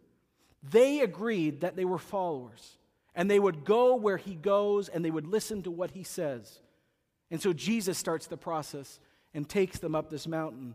they 0.62 1.00
agreed 1.00 1.60
that 1.60 1.76
they 1.76 1.84
were 1.84 1.98
followers 1.98 2.78
and 3.14 3.30
they 3.30 3.38
would 3.38 3.64
go 3.64 3.96
where 3.96 4.16
he 4.16 4.34
goes 4.34 4.88
and 4.88 5.04
they 5.04 5.10
would 5.10 5.26
listen 5.26 5.62
to 5.64 5.70
what 5.70 5.90
he 5.90 6.02
says. 6.02 6.60
And 7.30 7.40
so 7.40 7.52
Jesus 7.52 7.98
starts 7.98 8.26
the 8.26 8.36
process 8.36 9.00
and 9.36 9.48
takes 9.48 9.78
them 9.78 9.94
up 9.94 10.10
this 10.10 10.26
mountain. 10.26 10.74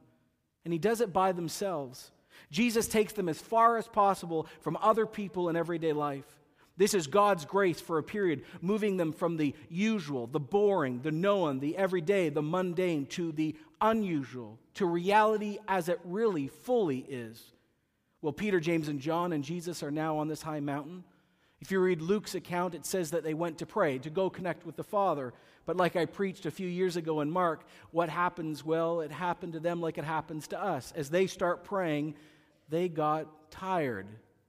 And 0.63 0.71
he 0.71 0.79
does 0.79 1.01
it 1.01 1.11
by 1.11 1.33
themselves. 1.33 2.11
Jesus 2.51 2.87
takes 2.87 3.11
them 3.11 3.27
as 3.27 3.41
far 3.41 3.77
as 3.77 3.87
possible 3.87 4.47
from 4.61 4.77
other 4.81 5.05
people 5.05 5.49
in 5.49 5.55
everyday 5.57 5.91
life. 5.91 6.39
This 6.77 6.93
is 6.93 7.07
God's 7.07 7.43
grace 7.43 7.81
for 7.81 7.97
a 7.97 8.03
period, 8.03 8.43
moving 8.61 8.97
them 8.97 9.11
from 9.11 9.35
the 9.35 9.53
usual, 9.69 10.27
the 10.27 10.39
boring, 10.39 11.01
the 11.01 11.11
known, 11.11 11.59
the 11.59 11.75
everyday, 11.75 12.29
the 12.29 12.41
mundane, 12.41 13.07
to 13.07 13.31
the 13.31 13.55
unusual, 13.81 14.57
to 14.75 14.85
reality 14.85 15.57
as 15.67 15.89
it 15.89 15.99
really 16.05 16.47
fully 16.47 16.99
is. 17.09 17.53
Well, 18.21 18.31
Peter, 18.31 18.59
James, 18.59 18.87
and 18.87 18.99
John 18.99 19.33
and 19.33 19.43
Jesus 19.43 19.83
are 19.83 19.91
now 19.91 20.19
on 20.19 20.27
this 20.27 20.43
high 20.43 20.59
mountain. 20.59 21.03
If 21.59 21.71
you 21.71 21.79
read 21.79 22.01
Luke's 22.01 22.35
account, 22.35 22.75
it 22.75 22.85
says 22.85 23.11
that 23.11 23.23
they 23.23 23.33
went 23.33 23.57
to 23.57 23.65
pray, 23.65 23.97
to 23.99 24.09
go 24.09 24.29
connect 24.29 24.65
with 24.65 24.75
the 24.75 24.83
Father. 24.83 25.33
But 25.65 25.77
like 25.77 25.95
I 25.95 26.05
preached 26.05 26.45
a 26.45 26.51
few 26.51 26.67
years 26.67 26.97
ago 26.97 27.21
in 27.21 27.29
Mark, 27.29 27.65
what 27.91 28.09
happens? 28.09 28.65
Well, 28.65 29.01
it 29.01 29.11
happened 29.11 29.53
to 29.53 29.59
them 29.59 29.81
like 29.81 29.97
it 29.97 30.03
happens 30.03 30.47
to 30.49 30.61
us. 30.61 30.91
As 30.95 31.09
they 31.09 31.27
start 31.27 31.63
praying, 31.63 32.15
they 32.69 32.89
got 32.89 33.51
tired 33.51 34.07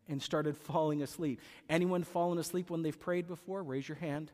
and 0.09 0.23
started 0.23 0.57
falling 0.69 1.03
asleep. 1.03 1.41
Anyone 1.69 2.05
fallen 2.05 2.39
asleep 2.39 2.71
when 2.71 2.83
they've 2.83 2.99
prayed 2.99 3.27
before? 3.27 3.63
Raise 3.63 3.89
your 3.89 3.99
hand. 3.99 4.31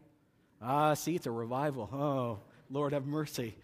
Ah, 0.62 0.94
see, 0.94 1.14
it's 1.14 1.26
a 1.26 1.30
revival. 1.30 1.88
Oh, 1.92 2.38
Lord 2.70 2.92
have 2.92 3.06
mercy. 3.06 3.56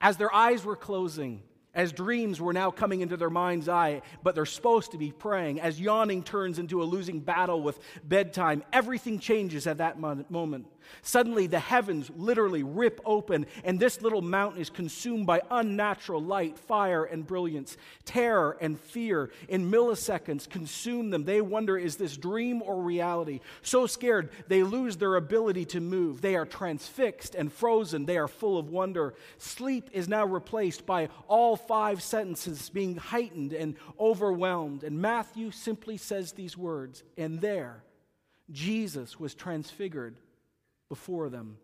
As 0.00 0.16
their 0.16 0.34
eyes 0.34 0.64
were 0.64 0.76
closing, 0.76 1.42
as 1.74 1.92
dreams 1.92 2.40
were 2.40 2.52
now 2.54 2.70
coming 2.70 3.02
into 3.02 3.16
their 3.16 3.30
mind's 3.30 3.68
eye, 3.68 4.02
but 4.22 4.34
they're 4.34 4.46
supposed 4.46 4.92
to 4.92 4.98
be 4.98 5.12
praying, 5.12 5.60
as 5.60 5.80
yawning 5.80 6.22
turns 6.22 6.58
into 6.58 6.82
a 6.82 6.84
losing 6.84 7.20
battle 7.20 7.62
with 7.62 7.78
bedtime, 8.02 8.62
everything 8.72 9.18
changes 9.18 9.66
at 9.66 9.78
that 9.78 9.98
moment. 9.98 10.66
Suddenly, 11.02 11.46
the 11.46 11.58
heavens 11.58 12.10
literally 12.16 12.62
rip 12.62 13.00
open, 13.04 13.46
and 13.64 13.78
this 13.78 14.02
little 14.02 14.22
mountain 14.22 14.60
is 14.60 14.70
consumed 14.70 15.26
by 15.26 15.42
unnatural 15.50 16.22
light, 16.22 16.58
fire, 16.58 17.04
and 17.04 17.26
brilliance. 17.26 17.76
Terror 18.04 18.56
and 18.60 18.78
fear 18.78 19.30
in 19.48 19.70
milliseconds 19.70 20.48
consume 20.48 21.10
them. 21.10 21.24
They 21.24 21.40
wonder, 21.40 21.76
is 21.76 21.96
this 21.96 22.16
dream 22.16 22.62
or 22.62 22.82
reality? 22.82 23.40
So 23.62 23.86
scared, 23.86 24.30
they 24.48 24.62
lose 24.62 24.96
their 24.96 25.16
ability 25.16 25.64
to 25.66 25.80
move. 25.80 26.20
They 26.20 26.36
are 26.36 26.46
transfixed 26.46 27.34
and 27.34 27.52
frozen. 27.52 28.06
They 28.06 28.18
are 28.18 28.28
full 28.28 28.58
of 28.58 28.70
wonder. 28.70 29.14
Sleep 29.38 29.90
is 29.92 30.08
now 30.08 30.24
replaced 30.24 30.86
by 30.86 31.08
all 31.28 31.56
five 31.56 32.02
sentences 32.02 32.70
being 32.70 32.96
heightened 32.96 33.52
and 33.52 33.76
overwhelmed. 33.98 34.84
And 34.84 35.00
Matthew 35.00 35.50
simply 35.50 35.96
says 35.96 36.32
these 36.32 36.56
words, 36.56 37.02
and 37.16 37.40
there, 37.40 37.82
Jesus 38.50 39.18
was 39.18 39.34
transfigured 39.34 40.16
before 40.88 41.28
them. 41.28 41.58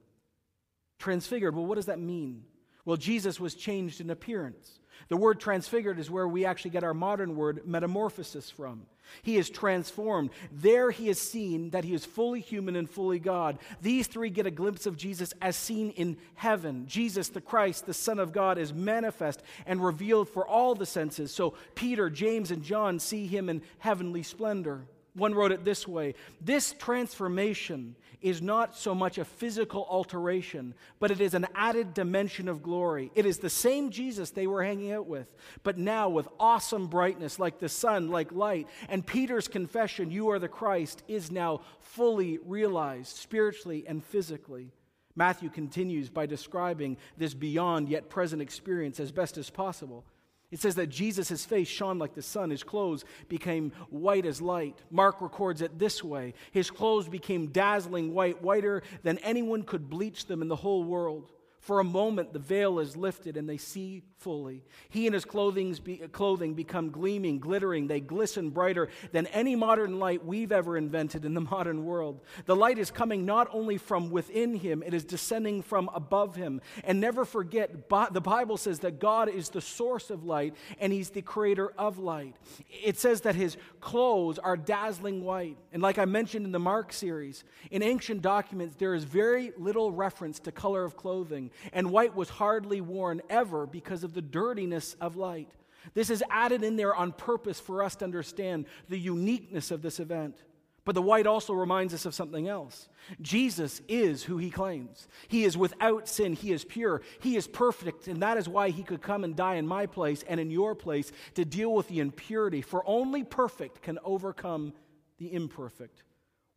Transfigured, 0.98 1.54
well, 1.54 1.66
what 1.66 1.76
does 1.76 1.86
that 1.86 1.98
mean? 1.98 2.44
Well, 2.84 2.96
Jesus 2.96 3.38
was 3.38 3.54
changed 3.54 4.00
in 4.00 4.10
appearance. 4.10 4.78
The 5.08 5.16
word 5.16 5.40
transfigured 5.40 5.98
is 5.98 6.10
where 6.10 6.28
we 6.28 6.44
actually 6.44 6.70
get 6.70 6.84
our 6.84 6.94
modern 6.94 7.36
word 7.36 7.62
metamorphosis 7.66 8.50
from. 8.50 8.86
He 9.22 9.36
is 9.36 9.50
transformed. 9.50 10.30
There 10.50 10.90
he 10.90 11.08
is 11.08 11.20
seen 11.20 11.70
that 11.70 11.84
he 11.84 11.92
is 11.92 12.04
fully 12.04 12.40
human 12.40 12.76
and 12.76 12.88
fully 12.88 13.18
God. 13.18 13.58
These 13.80 14.06
three 14.06 14.30
get 14.30 14.46
a 14.46 14.50
glimpse 14.50 14.86
of 14.86 14.96
Jesus 14.96 15.34
as 15.42 15.56
seen 15.56 15.90
in 15.90 16.16
heaven. 16.34 16.86
Jesus, 16.86 17.28
the 17.28 17.40
Christ, 17.40 17.86
the 17.86 17.94
Son 17.94 18.18
of 18.18 18.32
God, 18.32 18.58
is 18.58 18.72
manifest 18.72 19.42
and 19.66 19.84
revealed 19.84 20.28
for 20.28 20.46
all 20.46 20.74
the 20.74 20.86
senses. 20.86 21.34
So 21.34 21.54
Peter, 21.74 22.08
James, 22.08 22.50
and 22.50 22.62
John 22.62 22.98
see 22.98 23.26
him 23.26 23.48
in 23.48 23.62
heavenly 23.78 24.22
splendor. 24.22 24.86
One 25.14 25.34
wrote 25.34 25.52
it 25.52 25.64
this 25.64 25.86
way 25.86 26.14
This 26.40 26.72
transformation 26.72 27.96
is 28.22 28.40
not 28.40 28.76
so 28.76 28.94
much 28.94 29.18
a 29.18 29.24
physical 29.24 29.86
alteration, 29.90 30.74
but 31.00 31.10
it 31.10 31.20
is 31.20 31.34
an 31.34 31.46
added 31.54 31.94
dimension 31.94 32.48
of 32.48 32.62
glory. 32.62 33.10
It 33.14 33.26
is 33.26 33.38
the 33.38 33.50
same 33.50 33.90
Jesus 33.90 34.30
they 34.30 34.46
were 34.46 34.62
hanging 34.64 34.92
out 34.92 35.06
with, 35.06 35.26
but 35.62 35.78
now 35.78 36.08
with 36.08 36.28
awesome 36.38 36.86
brightness, 36.86 37.38
like 37.38 37.58
the 37.58 37.68
sun, 37.68 38.08
like 38.08 38.32
light. 38.32 38.68
And 38.88 39.06
Peter's 39.06 39.48
confession, 39.48 40.10
You 40.10 40.30
are 40.30 40.38
the 40.38 40.48
Christ, 40.48 41.02
is 41.08 41.30
now 41.30 41.60
fully 41.80 42.38
realized 42.44 43.16
spiritually 43.16 43.84
and 43.86 44.04
physically. 44.04 44.72
Matthew 45.14 45.50
continues 45.50 46.08
by 46.08 46.26
describing 46.26 46.96
this 47.18 47.34
beyond 47.34 47.88
yet 47.88 48.08
present 48.08 48.40
experience 48.40 48.98
as 48.98 49.12
best 49.12 49.36
as 49.36 49.50
possible. 49.50 50.04
It 50.52 50.60
says 50.60 50.74
that 50.74 50.88
Jesus' 50.88 51.46
face 51.46 51.66
shone 51.66 51.98
like 51.98 52.14
the 52.14 52.22
sun. 52.22 52.50
His 52.50 52.62
clothes 52.62 53.06
became 53.28 53.72
white 53.88 54.26
as 54.26 54.42
light. 54.42 54.78
Mark 54.90 55.22
records 55.22 55.62
it 55.62 55.78
this 55.78 56.04
way 56.04 56.34
His 56.52 56.70
clothes 56.70 57.08
became 57.08 57.48
dazzling 57.48 58.12
white, 58.12 58.42
whiter 58.42 58.82
than 59.02 59.18
anyone 59.18 59.62
could 59.62 59.88
bleach 59.88 60.26
them 60.26 60.42
in 60.42 60.48
the 60.48 60.56
whole 60.56 60.84
world. 60.84 61.32
For 61.62 61.78
a 61.78 61.84
moment, 61.84 62.32
the 62.32 62.40
veil 62.40 62.80
is 62.80 62.96
lifted 62.96 63.36
and 63.36 63.48
they 63.48 63.56
see 63.56 64.02
fully. 64.18 64.64
He 64.88 65.06
and 65.06 65.14
his 65.14 65.24
clothing 65.24 66.54
become 66.54 66.90
gleaming, 66.90 67.38
glittering. 67.38 67.86
They 67.86 68.00
glisten 68.00 68.50
brighter 68.50 68.88
than 69.12 69.28
any 69.28 69.54
modern 69.54 70.00
light 70.00 70.24
we've 70.24 70.50
ever 70.50 70.76
invented 70.76 71.24
in 71.24 71.34
the 71.34 71.40
modern 71.52 71.84
world. 71.84 72.20
The 72.46 72.56
light 72.56 72.78
is 72.78 72.90
coming 72.90 73.24
not 73.24 73.48
only 73.52 73.78
from 73.78 74.10
within 74.10 74.56
him, 74.56 74.82
it 74.84 74.92
is 74.92 75.04
descending 75.04 75.62
from 75.62 75.88
above 75.94 76.34
him. 76.34 76.60
And 76.82 77.00
never 77.00 77.24
forget, 77.24 77.88
the 77.88 78.20
Bible 78.20 78.56
says 78.56 78.80
that 78.80 78.98
God 78.98 79.28
is 79.28 79.48
the 79.48 79.60
source 79.60 80.10
of 80.10 80.24
light 80.24 80.56
and 80.80 80.92
he's 80.92 81.10
the 81.10 81.22
creator 81.22 81.72
of 81.78 82.00
light. 82.00 82.34
It 82.70 82.98
says 82.98 83.20
that 83.20 83.36
his 83.36 83.56
clothes 83.80 84.40
are 84.40 84.56
dazzling 84.56 85.22
white. 85.22 85.58
And 85.72 85.80
like 85.80 85.98
I 85.98 86.06
mentioned 86.06 86.44
in 86.44 86.50
the 86.50 86.58
Mark 86.58 86.92
series, 86.92 87.44
in 87.70 87.84
ancient 87.84 88.20
documents, 88.20 88.74
there 88.74 88.96
is 88.96 89.04
very 89.04 89.52
little 89.56 89.92
reference 89.92 90.40
to 90.40 90.50
color 90.50 90.82
of 90.82 90.96
clothing 90.96 91.50
and 91.72 91.90
white 91.90 92.14
was 92.14 92.28
hardly 92.28 92.80
worn 92.80 93.22
ever 93.30 93.66
because 93.66 94.04
of 94.04 94.14
the 94.14 94.22
dirtiness 94.22 94.94
of 95.00 95.16
light. 95.16 95.50
This 95.94 96.10
is 96.10 96.22
added 96.30 96.62
in 96.62 96.76
there 96.76 96.94
on 96.94 97.12
purpose 97.12 97.58
for 97.60 97.82
us 97.82 97.96
to 97.96 98.04
understand 98.04 98.66
the 98.88 98.98
uniqueness 98.98 99.70
of 99.70 99.82
this 99.82 100.00
event. 100.00 100.36
But 100.84 100.96
the 100.96 101.02
white 101.02 101.28
also 101.28 101.52
reminds 101.52 101.94
us 101.94 102.06
of 102.06 102.14
something 102.14 102.48
else. 102.48 102.88
Jesus 103.20 103.80
is 103.86 104.24
who 104.24 104.38
he 104.38 104.50
claims. 104.50 105.06
He 105.28 105.44
is 105.44 105.56
without 105.56 106.08
sin. 106.08 106.32
He 106.32 106.50
is 106.50 106.64
pure. 106.64 107.02
He 107.20 107.36
is 107.36 107.46
perfect. 107.46 108.08
And 108.08 108.20
that 108.22 108.36
is 108.36 108.48
why 108.48 108.70
he 108.70 108.82
could 108.82 109.00
come 109.00 109.22
and 109.22 109.36
die 109.36 109.54
in 109.54 109.66
my 109.66 109.86
place 109.86 110.24
and 110.26 110.40
in 110.40 110.50
your 110.50 110.74
place 110.74 111.12
to 111.34 111.44
deal 111.44 111.72
with 111.72 111.86
the 111.86 112.00
impurity. 112.00 112.62
For 112.62 112.82
only 112.84 113.22
perfect 113.22 113.82
can 113.82 114.00
overcome 114.04 114.72
the 115.18 115.32
imperfect. 115.32 116.02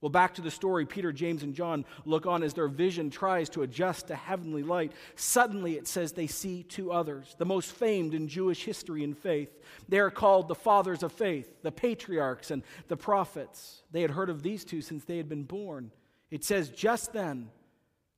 Well, 0.06 0.12
back 0.12 0.36
to 0.36 0.42
the 0.44 0.52
story, 0.52 0.86
Peter, 0.86 1.12
James, 1.12 1.42
and 1.42 1.56
John 1.56 1.84
look 2.06 2.28
on 2.28 2.44
as 2.44 2.54
their 2.54 2.68
vision 2.68 3.10
tries 3.10 3.50
to 3.50 3.64
adjust 3.64 4.06
to 4.10 4.16
heavenly 4.16 4.62
light. 4.62 4.92
Suddenly, 5.16 5.78
it 5.78 5.88
says 5.88 6.12
they 6.12 6.28
see 6.28 6.62
two 6.62 6.92
others, 6.92 7.34
the 7.40 7.46
most 7.46 7.72
famed 7.72 8.14
in 8.14 8.28
Jewish 8.28 8.66
history 8.66 9.04
and 9.04 9.18
faith. 9.18 9.50
They 9.90 9.98
are 9.98 10.12
called 10.12 10.48
the 10.48 10.54
fathers 10.54 11.02
of 11.02 11.12
faith, 11.12 11.52
the 11.64 11.72
patriarchs 11.72 12.52
and 12.52 12.62
the 12.88 12.96
prophets. 12.96 13.82
They 13.90 14.04
had 14.04 14.12
heard 14.12 14.30
of 14.30 14.44
these 14.44 14.64
two 14.64 14.84
since 14.84 15.06
they 15.06 15.18
had 15.18 15.28
been 15.28 15.42
born. 15.42 15.90
It 16.30 16.44
says, 16.44 16.70
just 16.70 17.12
then, 17.12 17.50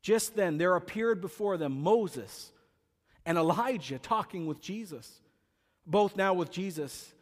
just 0.01 0.35
then, 0.35 0.57
there 0.57 0.75
appeared 0.75 1.21
before 1.21 1.55
them 1.55 1.83
Moses 1.83 2.51
and 3.25 3.37
Elijah 3.37 3.97
talking 3.97 4.45
with 4.45 4.59
Jesus. 4.59 5.21
Both 5.85 6.17
now 6.17 6.33
with 6.33 6.51
Jesus 6.51 7.13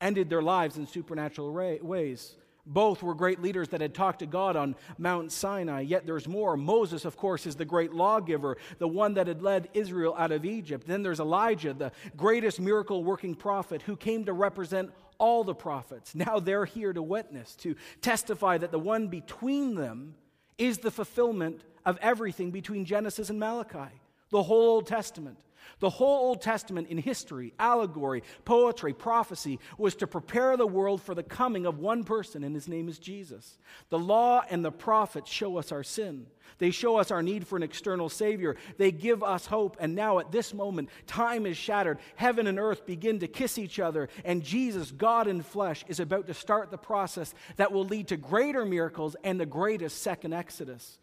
ended 0.00 0.30
their 0.30 0.42
lives 0.42 0.76
in 0.76 0.86
supernatural 0.86 1.52
ways. 1.52 2.36
Both 2.64 3.02
were 3.02 3.14
great 3.14 3.42
leaders 3.42 3.68
that 3.68 3.80
had 3.80 3.92
talked 3.92 4.20
to 4.20 4.26
God 4.26 4.54
on 4.54 4.76
Mount 4.96 5.32
Sinai. 5.32 5.80
Yet 5.80 6.06
there's 6.06 6.28
more. 6.28 6.56
Moses, 6.56 7.04
of 7.04 7.16
course, 7.16 7.44
is 7.44 7.56
the 7.56 7.64
great 7.64 7.92
lawgiver, 7.92 8.56
the 8.78 8.86
one 8.86 9.14
that 9.14 9.26
had 9.26 9.42
led 9.42 9.68
Israel 9.74 10.14
out 10.16 10.30
of 10.30 10.44
Egypt. 10.44 10.86
Then 10.86 11.02
there's 11.02 11.18
Elijah, 11.18 11.74
the 11.74 11.90
greatest 12.16 12.60
miracle 12.60 13.02
working 13.02 13.34
prophet 13.34 13.82
who 13.82 13.96
came 13.96 14.24
to 14.26 14.32
represent 14.32 14.92
all 15.18 15.42
the 15.42 15.54
prophets. 15.54 16.14
Now 16.14 16.38
they're 16.38 16.64
here 16.64 16.92
to 16.92 17.02
witness, 17.02 17.56
to 17.56 17.74
testify 18.00 18.58
that 18.58 18.70
the 18.70 18.78
one 18.78 19.08
between 19.08 19.74
them 19.74 20.14
is 20.56 20.78
the 20.78 20.90
fulfillment 20.90 21.62
of 21.84 21.98
everything 22.00 22.52
between 22.52 22.84
Genesis 22.84 23.28
and 23.28 23.40
Malachi, 23.40 23.92
the 24.30 24.42
whole 24.42 24.70
Old 24.70 24.86
Testament. 24.86 25.38
The 25.80 25.90
whole 25.90 26.28
Old 26.28 26.42
Testament 26.42 26.88
in 26.88 26.98
history, 26.98 27.52
allegory, 27.58 28.22
poetry, 28.44 28.92
prophecy 28.92 29.58
was 29.78 29.94
to 29.96 30.06
prepare 30.06 30.56
the 30.56 30.66
world 30.66 31.02
for 31.02 31.14
the 31.14 31.22
coming 31.22 31.66
of 31.66 31.78
one 31.78 32.04
person, 32.04 32.44
and 32.44 32.54
his 32.54 32.68
name 32.68 32.88
is 32.88 32.98
Jesus. 32.98 33.58
The 33.90 33.98
law 33.98 34.44
and 34.48 34.64
the 34.64 34.70
prophets 34.70 35.30
show 35.30 35.56
us 35.56 35.72
our 35.72 35.82
sin. 35.82 36.26
They 36.58 36.70
show 36.70 36.96
us 36.96 37.10
our 37.10 37.22
need 37.22 37.46
for 37.46 37.56
an 37.56 37.62
external 37.62 38.08
Savior. 38.08 38.56
They 38.78 38.92
give 38.92 39.22
us 39.22 39.46
hope. 39.46 39.76
And 39.80 39.94
now, 39.94 40.18
at 40.18 40.30
this 40.30 40.54
moment, 40.54 40.90
time 41.06 41.46
is 41.46 41.56
shattered. 41.56 41.98
Heaven 42.14 42.46
and 42.46 42.58
earth 42.58 42.86
begin 42.86 43.18
to 43.20 43.28
kiss 43.28 43.58
each 43.58 43.80
other. 43.80 44.08
And 44.24 44.42
Jesus, 44.44 44.90
God 44.90 45.26
in 45.26 45.42
flesh, 45.42 45.84
is 45.88 46.00
about 46.00 46.26
to 46.28 46.34
start 46.34 46.70
the 46.70 46.78
process 46.78 47.34
that 47.56 47.72
will 47.72 47.84
lead 47.84 48.08
to 48.08 48.16
greater 48.16 48.64
miracles 48.64 49.16
and 49.24 49.40
the 49.40 49.46
greatest 49.46 50.02
second 50.02 50.32
Exodus. 50.32 50.98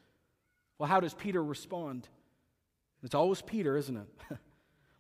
Well, 0.78 0.88
how 0.88 1.00
does 1.00 1.14
Peter 1.14 1.44
respond? 1.44 2.08
It's 3.04 3.16
always 3.16 3.42
Peter, 3.42 3.76
isn't 3.78 3.98
it? 3.98 4.38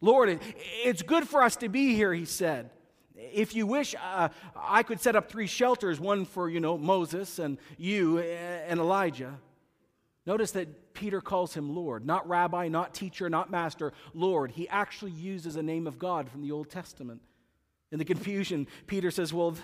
Lord, 0.02 0.40
it's 0.84 1.02
good 1.02 1.28
for 1.28 1.44
us 1.44 1.56
to 1.58 1.70
be 1.70 1.94
here, 1.94 2.14
he 2.14 2.26
said. 2.26 2.70
If 3.16 3.54
you 3.54 3.68
wish, 3.68 3.96
uh, 4.02 4.30
I 4.56 4.84
could 4.84 5.02
set 5.02 5.16
up 5.16 5.30
three 5.30 5.48
shelters 5.48 6.00
one 6.00 6.26
for, 6.26 6.50
you 6.50 6.60
know, 6.60 6.78
Moses 6.78 7.38
and 7.38 7.58
you 7.78 8.20
and 8.20 8.80
Elijah. 8.80 9.38
Notice 10.26 10.52
that 10.52 10.94
Peter 10.94 11.22
calls 11.22 11.54
him 11.54 11.76
Lord. 11.76 12.06
Not 12.06 12.28
rabbi, 12.30 12.68
not 12.68 12.94
teacher, 12.94 13.30
not 13.30 13.52
master, 13.52 13.94
Lord. 14.14 14.52
He 14.52 14.70
actually 14.70 15.12
uses 15.12 15.56
a 15.56 15.64
name 15.64 15.88
of 15.88 16.00
God 16.00 16.30
from 16.30 16.42
the 16.42 16.52
Old 16.52 16.70
Testament. 16.70 17.22
In 17.92 18.00
the 18.00 18.06
confusion, 18.06 18.68
Peter 18.88 19.12
says, 19.12 19.34
Well, 19.34 19.56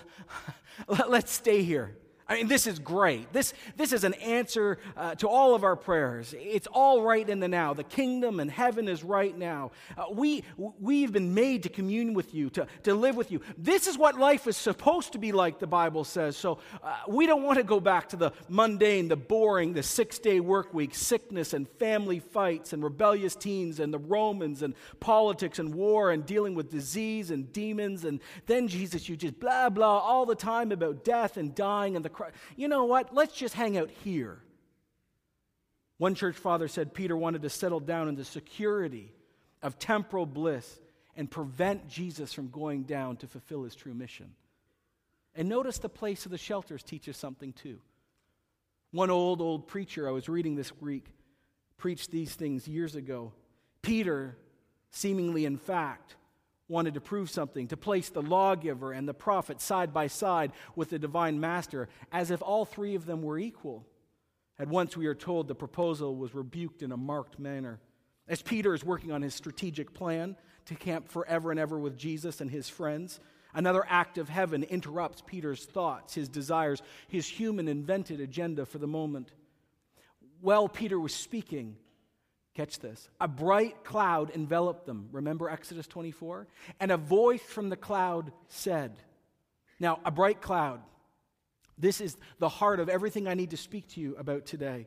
let's 1.08 1.32
stay 1.32 1.62
here. 1.62 1.96
I 2.28 2.34
mean, 2.34 2.48
this 2.48 2.66
is 2.66 2.80
great. 2.80 3.32
This, 3.32 3.54
this 3.76 3.92
is 3.92 4.02
an 4.02 4.14
answer 4.14 4.78
uh, 4.96 5.14
to 5.16 5.28
all 5.28 5.54
of 5.54 5.62
our 5.62 5.76
prayers. 5.76 6.34
It's 6.36 6.66
all 6.66 7.02
right 7.02 7.28
in 7.28 7.38
the 7.38 7.46
now. 7.46 7.72
The 7.72 7.84
kingdom 7.84 8.40
and 8.40 8.50
heaven 8.50 8.88
is 8.88 9.04
right 9.04 9.36
now. 9.36 9.70
Uh, 9.96 10.06
we, 10.10 10.42
we've 10.56 11.12
been 11.12 11.34
made 11.34 11.62
to 11.62 11.68
commune 11.68 12.14
with 12.14 12.34
you, 12.34 12.50
to, 12.50 12.66
to 12.82 12.94
live 12.94 13.14
with 13.14 13.30
you. 13.30 13.42
This 13.56 13.86
is 13.86 13.96
what 13.96 14.18
life 14.18 14.48
is 14.48 14.56
supposed 14.56 15.12
to 15.12 15.18
be 15.18 15.30
like, 15.30 15.60
the 15.60 15.68
Bible 15.68 16.02
says. 16.02 16.36
So 16.36 16.58
uh, 16.82 16.96
we 17.06 17.26
don't 17.26 17.44
want 17.44 17.58
to 17.58 17.62
go 17.62 17.78
back 17.78 18.08
to 18.08 18.16
the 18.16 18.32
mundane, 18.48 19.06
the 19.06 19.16
boring, 19.16 19.72
the 19.72 19.84
six 19.84 20.18
day 20.18 20.40
work 20.40 20.74
week, 20.74 20.96
sickness 20.96 21.52
and 21.52 21.68
family 21.78 22.18
fights 22.18 22.72
and 22.72 22.82
rebellious 22.82 23.36
teens 23.36 23.78
and 23.78 23.94
the 23.94 23.98
Romans 23.98 24.62
and 24.62 24.74
politics 24.98 25.60
and 25.60 25.72
war 25.72 26.10
and 26.10 26.26
dealing 26.26 26.56
with 26.56 26.72
disease 26.72 27.30
and 27.30 27.52
demons. 27.52 28.04
And 28.04 28.18
then, 28.46 28.66
Jesus, 28.66 29.08
you 29.08 29.16
just 29.16 29.38
blah, 29.38 29.68
blah 29.68 29.98
all 29.98 30.26
the 30.26 30.34
time 30.34 30.72
about 30.72 31.04
death 31.04 31.36
and 31.36 31.54
dying 31.54 31.94
and 31.94 32.04
the 32.04 32.15
you 32.56 32.68
know 32.68 32.84
what? 32.84 33.14
Let's 33.14 33.34
just 33.34 33.54
hang 33.54 33.76
out 33.76 33.90
here. 34.04 34.38
One 35.98 36.14
church 36.14 36.36
father 36.36 36.68
said 36.68 36.94
Peter 36.94 37.16
wanted 37.16 37.42
to 37.42 37.50
settle 37.50 37.80
down 37.80 38.08
in 38.08 38.16
the 38.16 38.24
security 38.24 39.12
of 39.62 39.78
temporal 39.78 40.26
bliss 40.26 40.78
and 41.16 41.30
prevent 41.30 41.88
Jesus 41.88 42.32
from 42.32 42.50
going 42.50 42.82
down 42.82 43.16
to 43.18 43.26
fulfill 43.26 43.62
his 43.62 43.74
true 43.74 43.94
mission. 43.94 44.32
And 45.34 45.48
notice 45.48 45.78
the 45.78 45.88
place 45.88 46.24
of 46.24 46.30
the 46.30 46.38
shelters 46.38 46.82
teaches 46.82 47.16
something 47.16 47.52
too. 47.52 47.78
One 48.90 49.10
old, 49.10 49.40
old 49.40 49.66
preacher 49.66 50.08
I 50.08 50.12
was 50.12 50.28
reading 50.28 50.54
this 50.54 50.72
week 50.80 51.06
preached 51.78 52.10
these 52.10 52.34
things 52.34 52.68
years 52.68 52.94
ago. 52.94 53.32
Peter, 53.82 54.36
seemingly 54.90 55.44
in 55.44 55.58
fact, 55.58 56.16
wanted 56.68 56.94
to 56.94 57.00
prove 57.00 57.30
something, 57.30 57.68
to 57.68 57.76
place 57.76 58.08
the 58.08 58.22
lawgiver 58.22 58.92
and 58.92 59.08
the 59.08 59.14
prophet 59.14 59.60
side 59.60 59.92
by 59.92 60.06
side 60.08 60.52
with 60.74 60.90
the 60.90 60.98
divine 60.98 61.38
master, 61.38 61.88
as 62.10 62.30
if 62.30 62.42
all 62.42 62.64
three 62.64 62.94
of 62.94 63.06
them 63.06 63.22
were 63.22 63.38
equal. 63.38 63.86
At 64.58 64.68
once, 64.68 64.96
we 64.96 65.06
are 65.06 65.14
told 65.14 65.48
the 65.48 65.54
proposal 65.54 66.16
was 66.16 66.34
rebuked 66.34 66.82
in 66.82 66.92
a 66.92 66.96
marked 66.96 67.38
manner. 67.38 67.78
As 68.26 68.42
Peter 68.42 68.74
is 68.74 68.84
working 68.84 69.12
on 69.12 69.22
his 69.22 69.34
strategic 69.34 69.94
plan 69.94 70.36
to 70.64 70.74
camp 70.74 71.08
forever 71.08 71.50
and 71.50 71.60
ever 71.60 71.78
with 71.78 71.96
Jesus 71.96 72.40
and 72.40 72.50
his 72.50 72.68
friends, 72.68 73.20
another 73.54 73.84
act 73.88 74.18
of 74.18 74.28
heaven 74.28 74.64
interrupts 74.64 75.22
Peter's 75.24 75.64
thoughts, 75.64 76.14
his 76.14 76.28
desires, 76.28 76.82
his 77.06 77.28
human 77.28 77.68
invented 77.68 78.20
agenda 78.20 78.66
for 78.66 78.78
the 78.78 78.86
moment. 78.88 79.30
While 80.40 80.68
Peter 80.68 80.98
was 80.98 81.14
speaking, 81.14 81.76
Catch 82.56 82.78
this. 82.78 83.10
A 83.20 83.28
bright 83.28 83.84
cloud 83.84 84.30
enveloped 84.34 84.86
them. 84.86 85.10
Remember 85.12 85.50
Exodus 85.50 85.86
24? 85.86 86.46
And 86.80 86.90
a 86.90 86.96
voice 86.96 87.42
from 87.42 87.68
the 87.68 87.76
cloud 87.76 88.32
said, 88.48 88.92
Now, 89.78 90.00
a 90.06 90.10
bright 90.10 90.40
cloud. 90.40 90.80
This 91.76 92.00
is 92.00 92.16
the 92.38 92.48
heart 92.48 92.80
of 92.80 92.88
everything 92.88 93.28
I 93.28 93.34
need 93.34 93.50
to 93.50 93.58
speak 93.58 93.88
to 93.88 94.00
you 94.00 94.16
about 94.16 94.46
today. 94.46 94.86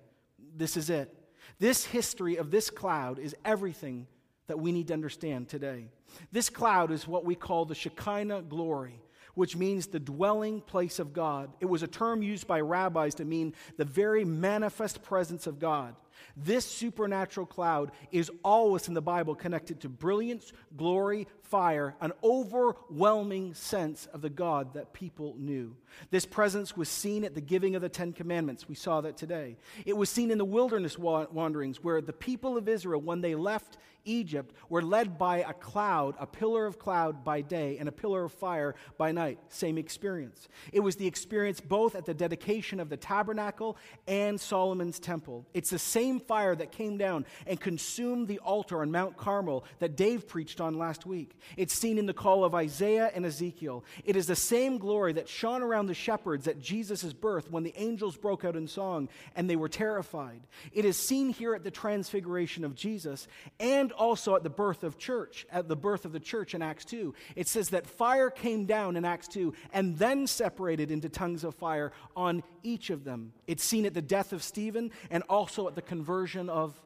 This 0.57 0.77
is 0.77 0.89
it. 0.89 1.13
This 1.59 1.85
history 1.85 2.37
of 2.37 2.49
this 2.49 2.71
cloud 2.71 3.19
is 3.19 3.35
everything 3.45 4.07
that 4.47 4.59
we 4.59 4.71
need 4.71 4.87
to 4.87 4.95
understand 4.95 5.47
today. 5.47 5.89
This 6.31 6.49
cloud 6.49 6.89
is 6.89 7.07
what 7.07 7.23
we 7.23 7.35
call 7.35 7.65
the 7.65 7.75
Shekinah 7.75 8.41
glory 8.49 8.99
which 9.39 9.55
means 9.55 9.87
the 9.87 10.01
dwelling 10.01 10.59
place 10.59 10.99
of 10.99 11.13
God. 11.13 11.49
It 11.61 11.65
was 11.65 11.81
a 11.81 11.87
term 11.87 12.21
used 12.21 12.45
by 12.45 12.59
rabbis 12.59 13.15
to 13.15 13.23
mean 13.23 13.53
the 13.77 13.85
very 13.85 14.25
manifest 14.25 15.01
presence 15.01 15.47
of 15.47 15.59
God. 15.59 15.95
This 16.35 16.65
supernatural 16.65 17.45
cloud 17.45 17.93
is 18.11 18.29
always 18.43 18.89
in 18.89 18.95
the 18.95 19.01
Bible 19.01 19.35
connected 19.35 19.79
to 19.79 19.87
brilliance, 19.87 20.51
glory, 20.75 21.25
fire, 21.41 21.95
an 22.01 22.11
overwhelming 22.21 23.53
sense 23.53 24.07
of 24.07 24.19
the 24.21 24.29
God 24.29 24.73
that 24.73 24.91
people 24.91 25.35
knew. 25.37 25.73
This 26.11 26.25
presence 26.25 26.75
was 26.75 26.89
seen 26.89 27.23
at 27.23 27.33
the 27.33 27.39
giving 27.39 27.77
of 27.77 27.81
the 27.81 27.87
Ten 27.87 28.11
Commandments. 28.11 28.67
We 28.67 28.75
saw 28.75 28.99
that 28.99 29.15
today. 29.15 29.55
It 29.85 29.95
was 29.95 30.09
seen 30.09 30.31
in 30.31 30.37
the 30.37 30.43
wilderness 30.43 30.97
wanderings 30.99 31.81
where 31.81 32.01
the 32.01 32.11
people 32.11 32.57
of 32.57 32.67
Israel, 32.67 32.99
when 32.99 33.21
they 33.21 33.35
left 33.35 33.77
Egypt, 34.09 34.53
were 34.69 34.81
led 34.81 35.17
by 35.17 35.37
a 35.37 35.53
cloud, 35.53 36.15
a 36.19 36.25
pillar 36.25 36.65
of 36.65 36.79
cloud 36.79 37.23
by 37.23 37.41
day 37.41 37.77
and 37.77 37.87
a 37.87 37.91
pillar 37.91 38.23
of 38.23 38.31
fire 38.31 38.75
by 38.97 39.11
night. 39.11 39.39
Same 39.49 39.77
experience. 39.77 40.47
It 40.73 40.79
was 40.79 40.95
the 40.95 41.07
experience 41.07 41.61
both 41.61 41.95
at 41.95 42.05
the 42.05 42.13
dedication 42.13 42.79
of 42.79 42.89
the 42.89 42.97
tabernacle 42.97 43.77
and 44.07 44.39
Solomon's 44.39 44.99
temple. 44.99 45.45
It's 45.53 45.69
the 45.69 45.79
same 45.79 46.19
fire 46.19 46.55
that 46.55 46.71
came 46.71 46.97
down 46.97 47.25
and 47.45 47.59
consumed 47.59 48.27
the 48.27 48.39
altar 48.39 48.81
on 48.81 48.91
Mount 48.91 49.17
Carmel 49.17 49.65
that 49.79 49.95
Dave 49.95 50.27
preached 50.27 50.59
on 50.59 50.77
last 50.77 51.05
week. 51.05 51.37
It's 51.57 51.73
seen 51.73 51.97
in 51.97 52.05
the 52.05 52.13
call 52.13 52.43
of 52.43 52.55
Isaiah 52.55 53.11
and 53.13 53.25
Ezekiel. 53.25 53.83
It 54.05 54.15
is 54.15 54.27
the 54.27 54.35
same 54.35 54.77
glory 54.77 55.13
that 55.13 55.29
shone 55.29 55.61
around 55.61 55.87
the 55.87 55.93
shepherds 55.93 56.47
at 56.47 56.59
Jesus' 56.59 57.13
birth 57.13 57.51
when 57.51 57.63
the 57.63 57.73
angels 57.77 58.17
broke 58.17 58.43
out 58.43 58.55
in 58.55 58.67
song 58.67 59.09
and 59.35 59.49
they 59.49 59.55
were 59.55 59.69
terrified. 59.69 60.41
It 60.73 60.85
is 60.85 60.97
seen 60.97 61.29
here 61.29 61.53
at 61.53 61.63
the 61.63 61.71
transfiguration 61.71 62.65
of 62.65 62.75
Jesus 62.75 63.27
and 63.59 63.91
also 63.99 64.35
at 64.35 64.43
the 64.43 64.49
birth 64.49 64.83
of 64.83 64.97
church, 64.97 65.45
at 65.51 65.67
the 65.67 65.75
birth 65.75 66.05
of 66.05 66.13
the 66.13 66.19
church 66.19 66.55
in 66.55 66.61
Acts 66.61 66.85
2. 66.85 67.13
It 67.35 67.47
says 67.47 67.69
that 67.69 67.85
fire 67.85 68.31
came 68.31 68.65
down 68.65 68.95
in 68.95 69.05
Acts 69.05 69.27
2 69.27 69.53
and 69.73 69.97
then 69.97 70.25
separated 70.25 70.89
into 70.89 71.09
tongues 71.09 71.43
of 71.43 71.53
fire 71.53 71.91
on 72.15 72.41
each 72.63 72.89
of 72.89 73.03
them. 73.03 73.33
It's 73.45 73.63
seen 73.63 73.85
at 73.85 73.93
the 73.93 74.01
death 74.01 74.33
of 74.33 74.41
Stephen 74.41 74.91
and 75.11 75.21
also 75.29 75.67
at 75.67 75.75
the 75.75 75.81
conversion 75.81 76.49
of 76.49 76.79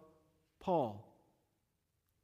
Paul. 0.59 1.07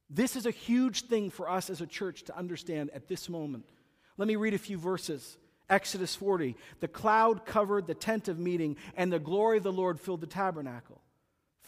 This 0.10 0.36
is 0.36 0.47
a 0.47 0.52
huge 0.52 1.04
thing 1.04 1.30
for 1.30 1.47
us 1.47 1.69
as 1.69 1.82
a 1.82 1.88
church 1.88 2.23
to 2.23 2.38
understand 2.38 2.89
at 2.93 3.08
this 3.08 3.30
moment. 3.30 3.69
Let 4.17 4.28
me 4.28 4.36
read 4.36 4.56
a 4.56 4.58
few 4.58 4.78
verses. 4.78 5.38
Exodus 5.69 6.15
40 6.15 6.58
The 6.80 6.88
cloud 6.88 7.45
covered 7.45 7.86
the 7.86 7.93
tent 7.93 8.28
of 8.28 8.39
meeting, 8.39 8.75
and 8.97 9.13
the 9.13 9.19
glory 9.19 9.58
of 9.58 9.63
the 9.63 9.71
Lord 9.71 9.99
filled 9.99 10.21
the 10.21 10.28
tabernacle. 10.28 10.99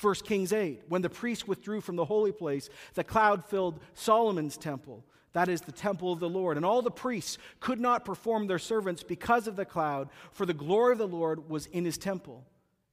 1 0.02 0.16
Kings 0.16 0.52
8 0.52 0.84
When 0.88 1.02
the 1.02 1.10
priest 1.10 1.48
withdrew 1.48 1.82
from 1.82 1.96
the 1.96 2.06
holy 2.06 2.32
place, 2.32 2.70
the 2.96 3.04
cloud 3.04 3.46
filled 3.46 3.80
Solomon's 3.94 4.58
temple. 4.58 5.06
That 5.34 5.48
is 5.48 5.62
the 5.62 5.72
temple 5.72 6.12
of 6.12 6.20
the 6.20 6.30
Lord. 6.30 6.58
And 6.58 6.66
all 6.66 6.82
the 6.82 6.92
priests 6.92 7.38
could 7.60 7.80
not 7.80 8.04
perform 8.04 8.48
their 8.48 8.60
servants 8.60 9.04
because 9.04 9.48
of 9.48 9.56
the 9.56 9.66
cloud, 9.66 10.10
for 10.32 10.46
the 10.46 10.54
glory 10.54 10.92
of 10.92 10.98
the 10.98 11.08
Lord 11.08 11.50
was 11.50 11.68
in 11.68 11.86
his 11.86 11.98
temple. 11.98 12.44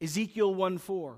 Ezekiel 0.01 0.55
1 0.55 0.79
4. 0.79 1.17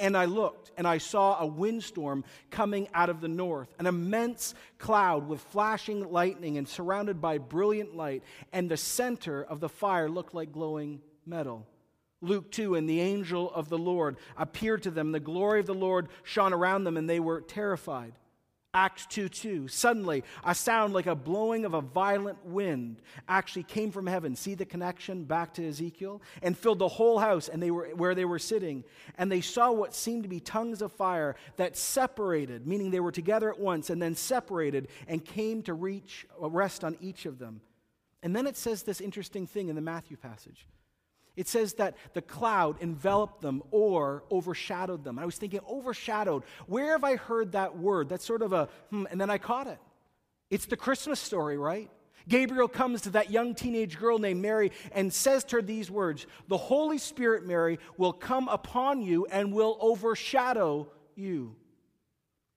And 0.00 0.16
I 0.16 0.26
looked, 0.26 0.70
and 0.76 0.86
I 0.86 0.98
saw 0.98 1.40
a 1.40 1.46
windstorm 1.46 2.24
coming 2.52 2.86
out 2.94 3.10
of 3.10 3.20
the 3.20 3.26
north, 3.26 3.74
an 3.80 3.86
immense 3.86 4.54
cloud 4.78 5.26
with 5.26 5.40
flashing 5.40 6.12
lightning 6.12 6.58
and 6.58 6.68
surrounded 6.68 7.20
by 7.20 7.38
brilliant 7.38 7.96
light, 7.96 8.22
and 8.52 8.70
the 8.70 8.76
center 8.76 9.42
of 9.42 9.58
the 9.58 9.68
fire 9.68 10.08
looked 10.08 10.32
like 10.32 10.52
glowing 10.52 11.00
metal. 11.26 11.66
Luke 12.24 12.50
2, 12.50 12.74
and 12.74 12.88
the 12.88 13.00
angel 13.00 13.52
of 13.52 13.68
the 13.68 13.78
Lord 13.78 14.16
appeared 14.36 14.82
to 14.84 14.90
them. 14.90 15.12
The 15.12 15.20
glory 15.20 15.60
of 15.60 15.66
the 15.66 15.74
Lord 15.74 16.08
shone 16.22 16.52
around 16.52 16.84
them, 16.84 16.96
and 16.96 17.08
they 17.08 17.20
were 17.20 17.40
terrified. 17.40 18.14
Acts 18.74 19.06
2 19.06 19.28
2. 19.28 19.68
Suddenly, 19.68 20.24
a 20.42 20.54
sound 20.54 20.92
like 20.92 21.06
a 21.06 21.14
blowing 21.14 21.64
of 21.64 21.74
a 21.74 21.80
violent 21.80 22.44
wind 22.44 23.00
actually 23.28 23.62
came 23.62 23.92
from 23.92 24.08
heaven. 24.08 24.34
See 24.34 24.54
the 24.56 24.66
connection 24.66 25.24
back 25.24 25.54
to 25.54 25.68
Ezekiel? 25.68 26.20
And 26.42 26.58
filled 26.58 26.80
the 26.80 26.88
whole 26.88 27.20
house 27.20 27.48
and 27.48 27.62
they 27.62 27.70
were, 27.70 27.86
where 27.94 28.16
they 28.16 28.24
were 28.24 28.40
sitting. 28.40 28.82
And 29.16 29.30
they 29.30 29.40
saw 29.40 29.70
what 29.70 29.94
seemed 29.94 30.24
to 30.24 30.28
be 30.28 30.40
tongues 30.40 30.82
of 30.82 30.92
fire 30.92 31.36
that 31.56 31.76
separated, 31.76 32.66
meaning 32.66 32.90
they 32.90 33.00
were 33.00 33.12
together 33.12 33.48
at 33.48 33.60
once, 33.60 33.90
and 33.90 34.02
then 34.02 34.16
separated 34.16 34.88
and 35.06 35.24
came 35.24 35.62
to 35.62 35.74
reach, 35.74 36.26
rest 36.40 36.82
on 36.82 36.96
each 37.00 37.26
of 37.26 37.38
them. 37.38 37.60
And 38.24 38.34
then 38.34 38.46
it 38.48 38.56
says 38.56 38.82
this 38.82 39.00
interesting 39.00 39.46
thing 39.46 39.68
in 39.68 39.76
the 39.76 39.82
Matthew 39.82 40.16
passage. 40.16 40.66
It 41.36 41.48
says 41.48 41.74
that 41.74 41.96
the 42.12 42.22
cloud 42.22 42.80
enveloped 42.80 43.40
them 43.40 43.62
or 43.70 44.22
overshadowed 44.30 45.02
them. 45.02 45.18
I 45.18 45.24
was 45.24 45.36
thinking, 45.36 45.60
overshadowed. 45.68 46.44
Where 46.66 46.92
have 46.92 47.02
I 47.02 47.16
heard 47.16 47.52
that 47.52 47.76
word? 47.76 48.08
That's 48.08 48.24
sort 48.24 48.42
of 48.42 48.52
a, 48.52 48.68
hmm, 48.90 49.06
and 49.10 49.20
then 49.20 49.30
I 49.30 49.38
caught 49.38 49.66
it. 49.66 49.78
It's 50.50 50.66
the 50.66 50.76
Christmas 50.76 51.18
story, 51.18 51.58
right? 51.58 51.90
Gabriel 52.28 52.68
comes 52.68 53.02
to 53.02 53.10
that 53.10 53.30
young 53.30 53.54
teenage 53.54 53.98
girl 53.98 54.18
named 54.18 54.40
Mary 54.40 54.72
and 54.92 55.12
says 55.12 55.44
to 55.44 55.56
her 55.56 55.62
these 55.62 55.90
words 55.90 56.26
The 56.48 56.56
Holy 56.56 56.98
Spirit, 56.98 57.44
Mary, 57.44 57.78
will 57.98 58.12
come 58.12 58.48
upon 58.48 59.02
you 59.02 59.26
and 59.26 59.52
will 59.52 59.76
overshadow 59.80 60.88
you. 61.16 61.56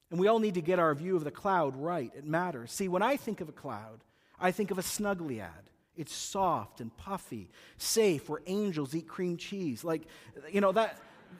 And 0.09 0.19
we 0.19 0.27
all 0.27 0.39
need 0.39 0.53
to 0.53 0.61
get 0.61 0.79
our 0.79 0.93
view 0.93 1.17
of 1.17 1.23
the 1.23 1.31
cloud 1.31 1.75
right. 1.75 2.11
It 2.15 2.25
matters. 2.25 2.71
See, 2.71 2.87
when 2.87 3.01
I 3.01 3.17
think 3.17 3.41
of 3.41 3.49
a 3.49 3.53
cloud, 3.53 4.03
I 4.39 4.51
think 4.51 4.71
of 4.71 4.77
a 4.77 4.83
Snuggle 4.83 5.41
ad. 5.41 5.69
It's 5.97 6.13
soft 6.13 6.79
and 6.79 6.95
puffy, 6.95 7.49
safe, 7.77 8.29
where 8.29 8.41
angels 8.45 8.95
eat 8.95 9.07
cream 9.07 9.37
cheese. 9.37 9.83
Like, 9.83 10.03
you 10.51 10.61
know, 10.61 10.71
that, 10.71 10.97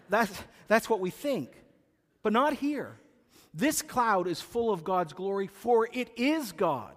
that's, 0.09 0.41
that's 0.67 0.89
what 0.89 0.99
we 0.99 1.09
think. 1.09 1.51
But 2.23 2.33
not 2.33 2.53
here. 2.53 2.97
This 3.53 3.81
cloud 3.81 4.27
is 4.27 4.41
full 4.41 4.71
of 4.71 4.83
God's 4.83 5.13
glory, 5.13 5.47
for 5.47 5.87
it 5.91 6.09
is 6.17 6.51
God. 6.51 6.93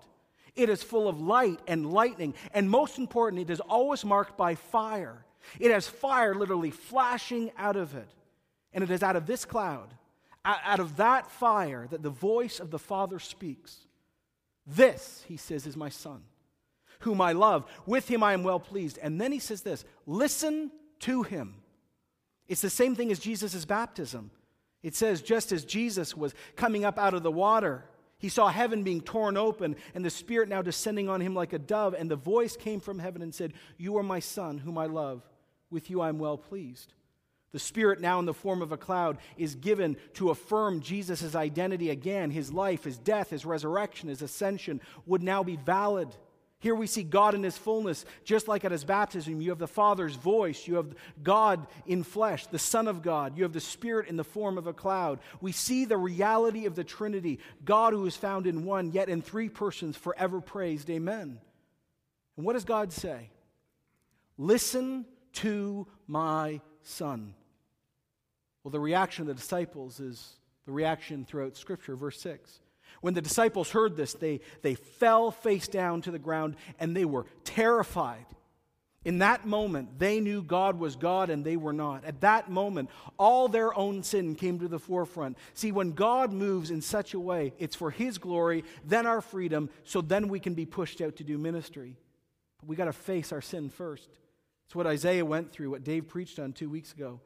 It 0.56 0.68
is 0.68 0.82
full 0.82 1.08
of 1.08 1.20
light 1.20 1.60
and 1.66 1.92
lightning, 1.92 2.34
and 2.52 2.68
most 2.68 2.98
important, 2.98 3.42
it 3.42 3.50
is 3.50 3.60
always 3.60 4.04
marked 4.04 4.36
by 4.36 4.56
fire. 4.56 5.24
It 5.58 5.70
has 5.70 5.88
fire 5.88 6.34
literally 6.34 6.70
flashing 6.70 7.50
out 7.56 7.76
of 7.76 7.94
it. 7.94 8.08
And 8.72 8.84
it 8.84 8.90
is 8.90 9.02
out 9.02 9.16
of 9.16 9.26
this 9.26 9.44
cloud, 9.44 9.94
out 10.44 10.80
of 10.80 10.96
that 10.96 11.30
fire, 11.30 11.86
that 11.90 12.02
the 12.02 12.10
voice 12.10 12.60
of 12.60 12.70
the 12.70 12.78
Father 12.78 13.18
speaks. 13.18 13.78
This, 14.66 15.24
he 15.26 15.36
says, 15.36 15.66
is 15.66 15.76
my 15.76 15.88
Son, 15.88 16.22
whom 17.00 17.20
I 17.20 17.32
love. 17.32 17.64
With 17.86 18.08
him 18.08 18.22
I 18.22 18.32
am 18.32 18.42
well 18.42 18.60
pleased. 18.60 18.98
And 19.02 19.20
then 19.20 19.32
he 19.32 19.38
says 19.38 19.62
this 19.62 19.84
listen 20.06 20.70
to 21.00 21.22
him. 21.22 21.56
It's 22.48 22.62
the 22.62 22.70
same 22.70 22.96
thing 22.96 23.12
as 23.12 23.18
Jesus' 23.18 23.64
baptism. 23.64 24.30
It 24.82 24.94
says, 24.94 25.20
just 25.20 25.52
as 25.52 25.64
Jesus 25.64 26.16
was 26.16 26.34
coming 26.56 26.84
up 26.84 26.98
out 26.98 27.14
of 27.14 27.22
the 27.22 27.30
water, 27.30 27.84
he 28.18 28.28
saw 28.28 28.48
heaven 28.48 28.82
being 28.82 29.00
torn 29.00 29.36
open 29.36 29.76
and 29.94 30.04
the 30.04 30.10
Spirit 30.10 30.48
now 30.48 30.62
descending 30.62 31.08
on 31.08 31.20
him 31.20 31.34
like 31.34 31.52
a 31.52 31.58
dove. 31.58 31.94
And 31.94 32.10
the 32.10 32.16
voice 32.16 32.56
came 32.56 32.80
from 32.80 32.98
heaven 32.98 33.22
and 33.22 33.34
said, 33.34 33.52
You 33.76 33.96
are 33.98 34.02
my 34.02 34.20
Son, 34.20 34.58
whom 34.58 34.78
I 34.78 34.86
love. 34.86 35.22
With 35.70 35.90
you 35.90 36.00
I 36.00 36.08
am 36.08 36.18
well 36.18 36.36
pleased. 36.36 36.92
The 37.52 37.58
Spirit, 37.58 38.00
now 38.00 38.18
in 38.18 38.26
the 38.26 38.34
form 38.34 38.62
of 38.62 38.72
a 38.72 38.76
cloud, 38.76 39.18
is 39.36 39.54
given 39.54 39.96
to 40.14 40.30
affirm 40.30 40.80
Jesus' 40.80 41.34
identity 41.34 41.90
again. 41.90 42.30
His 42.30 42.52
life, 42.52 42.84
his 42.84 42.98
death, 42.98 43.30
his 43.30 43.44
resurrection, 43.44 44.08
his 44.08 44.22
ascension 44.22 44.80
would 45.06 45.22
now 45.22 45.42
be 45.42 45.56
valid. 45.56 46.08
Here 46.60 46.74
we 46.74 46.86
see 46.86 47.02
God 47.02 47.34
in 47.34 47.42
his 47.42 47.56
fullness, 47.56 48.04
just 48.22 48.46
like 48.46 48.66
at 48.66 48.70
his 48.70 48.84
baptism. 48.84 49.40
You 49.40 49.48
have 49.48 49.58
the 49.58 49.66
Father's 49.66 50.14
voice, 50.14 50.66
you 50.66 50.74
have 50.74 50.94
God 51.22 51.66
in 51.86 52.02
flesh, 52.02 52.46
the 52.46 52.58
Son 52.58 52.86
of 52.86 53.00
God, 53.00 53.36
you 53.36 53.44
have 53.44 53.54
the 53.54 53.60
Spirit 53.60 54.08
in 54.08 54.16
the 54.16 54.24
form 54.24 54.58
of 54.58 54.66
a 54.66 54.74
cloud. 54.74 55.20
We 55.40 55.52
see 55.52 55.86
the 55.86 55.96
reality 55.96 56.66
of 56.66 56.74
the 56.74 56.84
Trinity 56.84 57.38
God 57.64 57.94
who 57.94 58.04
is 58.04 58.14
found 58.14 58.46
in 58.46 58.66
one, 58.66 58.92
yet 58.92 59.08
in 59.08 59.22
three 59.22 59.48
persons, 59.48 59.96
forever 59.96 60.42
praised. 60.42 60.90
Amen. 60.90 61.40
And 62.36 62.46
what 62.46 62.52
does 62.52 62.66
God 62.66 62.92
say? 62.92 63.30
Listen 64.36 65.06
to 65.34 65.86
my 66.06 66.60
Son. 66.82 67.34
Well, 68.62 68.70
the 68.70 68.80
reaction 68.80 69.22
of 69.22 69.28
the 69.28 69.34
disciples 69.34 69.98
is 69.98 70.36
the 70.66 70.72
reaction 70.72 71.24
throughout 71.24 71.56
Scripture, 71.56 71.96
verse 71.96 72.20
6. 72.20 72.60
When 73.00 73.14
the 73.14 73.22
disciples 73.22 73.70
heard 73.70 73.96
this, 73.96 74.14
they, 74.14 74.40
they 74.62 74.74
fell 74.74 75.30
face 75.30 75.68
down 75.68 76.02
to 76.02 76.10
the 76.10 76.18
ground 76.18 76.56
and 76.78 76.94
they 76.94 77.04
were 77.04 77.26
terrified. 77.44 78.26
In 79.02 79.18
that 79.18 79.46
moment, 79.46 79.98
they 79.98 80.20
knew 80.20 80.42
God 80.42 80.78
was 80.78 80.96
God 80.96 81.30
and 81.30 81.42
they 81.42 81.56
were 81.56 81.72
not. 81.72 82.04
At 82.04 82.20
that 82.20 82.50
moment, 82.50 82.90
all 83.18 83.48
their 83.48 83.76
own 83.76 84.02
sin 84.02 84.34
came 84.34 84.58
to 84.58 84.68
the 84.68 84.78
forefront. 84.78 85.38
See, 85.54 85.72
when 85.72 85.92
God 85.92 86.32
moves 86.32 86.70
in 86.70 86.82
such 86.82 87.14
a 87.14 87.20
way, 87.20 87.54
it's 87.58 87.74
for 87.74 87.90
His 87.90 88.18
glory, 88.18 88.62
then 88.84 89.06
our 89.06 89.22
freedom, 89.22 89.70
so 89.84 90.02
then 90.02 90.28
we 90.28 90.38
can 90.38 90.52
be 90.52 90.66
pushed 90.66 91.00
out 91.00 91.16
to 91.16 91.24
do 91.24 91.38
ministry. 91.38 91.96
But 92.58 92.68
we 92.68 92.76
got 92.76 92.84
to 92.84 92.92
face 92.92 93.32
our 93.32 93.40
sin 93.40 93.70
first. 93.70 94.10
It's 94.66 94.74
what 94.74 94.86
Isaiah 94.86 95.24
went 95.24 95.50
through, 95.50 95.70
what 95.70 95.82
Dave 95.82 96.06
preached 96.06 96.38
on 96.38 96.52
two 96.52 96.68
weeks 96.68 96.92
ago 96.92 97.20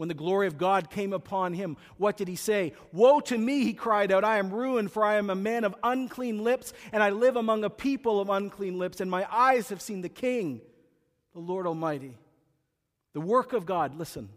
when 0.00 0.08
the 0.08 0.14
glory 0.14 0.46
of 0.46 0.56
God 0.56 0.88
came 0.88 1.12
upon 1.12 1.52
him, 1.52 1.76
what 1.98 2.16
did 2.16 2.26
he 2.26 2.34
say? 2.34 2.72
Woe 2.90 3.20
to 3.20 3.36
me, 3.36 3.64
he 3.64 3.74
cried 3.74 4.10
out. 4.10 4.24
I 4.24 4.38
am 4.38 4.50
ruined, 4.50 4.90
for 4.90 5.04
I 5.04 5.16
am 5.16 5.28
a 5.28 5.34
man 5.34 5.62
of 5.62 5.74
unclean 5.82 6.42
lips, 6.42 6.72
and 6.90 7.02
I 7.02 7.10
live 7.10 7.36
among 7.36 7.64
a 7.64 7.68
people 7.68 8.18
of 8.18 8.30
unclean 8.30 8.78
lips, 8.78 9.02
and 9.02 9.10
my 9.10 9.26
eyes 9.30 9.68
have 9.68 9.82
seen 9.82 10.00
the 10.00 10.08
King, 10.08 10.62
the 11.34 11.40
Lord 11.40 11.66
Almighty. 11.66 12.16
The 13.12 13.20
work 13.20 13.52
of 13.52 13.66
God, 13.66 13.94
listen, 13.94 14.30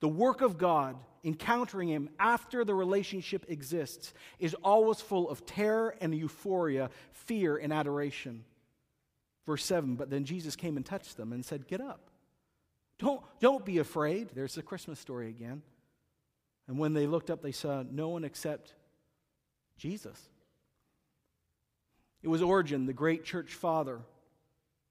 the 0.00 0.08
work 0.08 0.40
of 0.40 0.58
God, 0.58 0.96
encountering 1.22 1.88
him 1.88 2.10
after 2.18 2.64
the 2.64 2.74
relationship 2.74 3.46
exists, 3.46 4.12
is 4.40 4.54
always 4.54 5.00
full 5.00 5.30
of 5.30 5.46
terror 5.46 5.94
and 6.00 6.12
euphoria, 6.12 6.90
fear 7.12 7.56
and 7.56 7.72
adoration. 7.72 8.44
Verse 9.46 9.64
7 9.64 9.94
But 9.94 10.10
then 10.10 10.24
Jesus 10.24 10.56
came 10.56 10.76
and 10.76 10.84
touched 10.84 11.16
them 11.16 11.32
and 11.32 11.44
said, 11.44 11.68
Get 11.68 11.80
up. 11.80 12.09
Don't, 13.00 13.22
don't 13.40 13.64
be 13.64 13.78
afraid. 13.78 14.28
There's 14.34 14.54
the 14.54 14.62
Christmas 14.62 15.00
story 15.00 15.30
again. 15.30 15.62
And 16.68 16.78
when 16.78 16.92
they 16.92 17.06
looked 17.06 17.30
up, 17.30 17.40
they 17.42 17.52
saw 17.52 17.82
no 17.90 18.10
one 18.10 18.24
except 18.24 18.74
Jesus. 19.78 20.28
It 22.22 22.28
was 22.28 22.42
Origen, 22.42 22.84
the 22.84 22.92
great 22.92 23.24
church 23.24 23.54
father, 23.54 24.00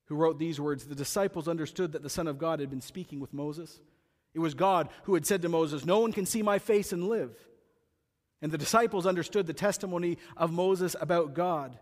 who 0.06 0.16
wrote 0.16 0.40
these 0.40 0.60
words 0.60 0.86
The 0.86 0.96
disciples 0.96 1.48
understood 1.48 1.92
that 1.92 2.02
the 2.02 2.10
Son 2.10 2.28
of 2.28 2.40
God 2.40 2.60
had 2.60 2.72
been 2.72 2.82
speaking 2.82 3.20
with 3.20 3.32
Moses. 3.32 3.80
It 4.34 4.40
was 4.40 4.56
God 4.56 4.90
who 5.04 5.14
had 5.14 5.28
said 5.28 5.44
to 5.44 5.50
Moses, 5.50 5.86
No 5.86 6.00
one 6.00 6.12
can 6.12 6.26
see 6.26 6.42
my 6.42 6.58
face 6.58 6.92
and 6.92 7.08
live. 7.08 7.32
And 8.42 8.52
the 8.52 8.58
disciples 8.58 9.06
understood 9.06 9.46
the 9.46 9.54
testimony 9.54 10.18
of 10.36 10.52
Moses 10.52 10.96
about 11.00 11.36
God. 11.36 11.78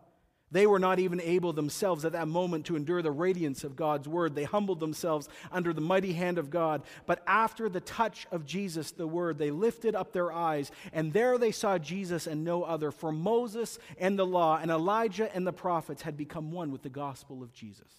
They 0.50 0.66
were 0.66 0.80
not 0.80 1.00
even 1.00 1.20
able 1.20 1.52
themselves 1.52 2.06
at 2.06 2.14
that 2.14 2.30
moment 2.30 2.66
to 2.68 2.78
endure 2.78 3.02
the 3.02 3.12
radiance 3.12 3.66
of 3.66 3.76
God's 3.76 4.08
word. 4.08 4.34
They 4.34 4.46
humbled 4.46 4.80
themselves 4.80 5.28
under 5.52 5.74
the 5.74 5.82
mighty 5.82 6.14
hand 6.14 6.38
of 6.38 6.50
God. 6.50 6.84
But 7.06 7.22
after 7.28 7.68
the 7.68 7.82
touch 7.82 8.28
of 8.32 8.46
Jesus, 8.46 8.92
the 8.92 9.08
word, 9.08 9.38
they 9.38 9.52
lifted 9.52 9.94
up 9.94 10.14
their 10.14 10.32
eyes, 10.32 10.72
and 10.94 11.12
there 11.12 11.38
they 11.38 11.52
saw 11.52 11.78
Jesus 11.78 12.28
and 12.28 12.46
no 12.46 12.64
other. 12.64 12.92
For 12.92 13.12
Moses 13.12 13.78
and 13.98 14.18
the 14.18 14.26
law, 14.26 14.58
and 14.62 14.72
Elijah 14.72 15.34
and 15.36 15.46
the 15.46 15.52
prophets 15.52 16.04
had 16.04 16.16
become 16.16 16.54
one 16.54 16.72
with 16.72 16.82
the 16.82 16.90
gospel 16.90 17.44
of 17.44 17.52
Jesus. 17.52 17.92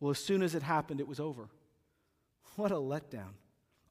Well, 0.00 0.10
as 0.10 0.18
soon 0.18 0.42
as 0.42 0.54
it 0.54 0.62
happened, 0.62 1.00
it 1.00 1.08
was 1.08 1.18
over. 1.18 1.48
What 2.56 2.72
a 2.72 2.76
letdown 2.76 3.32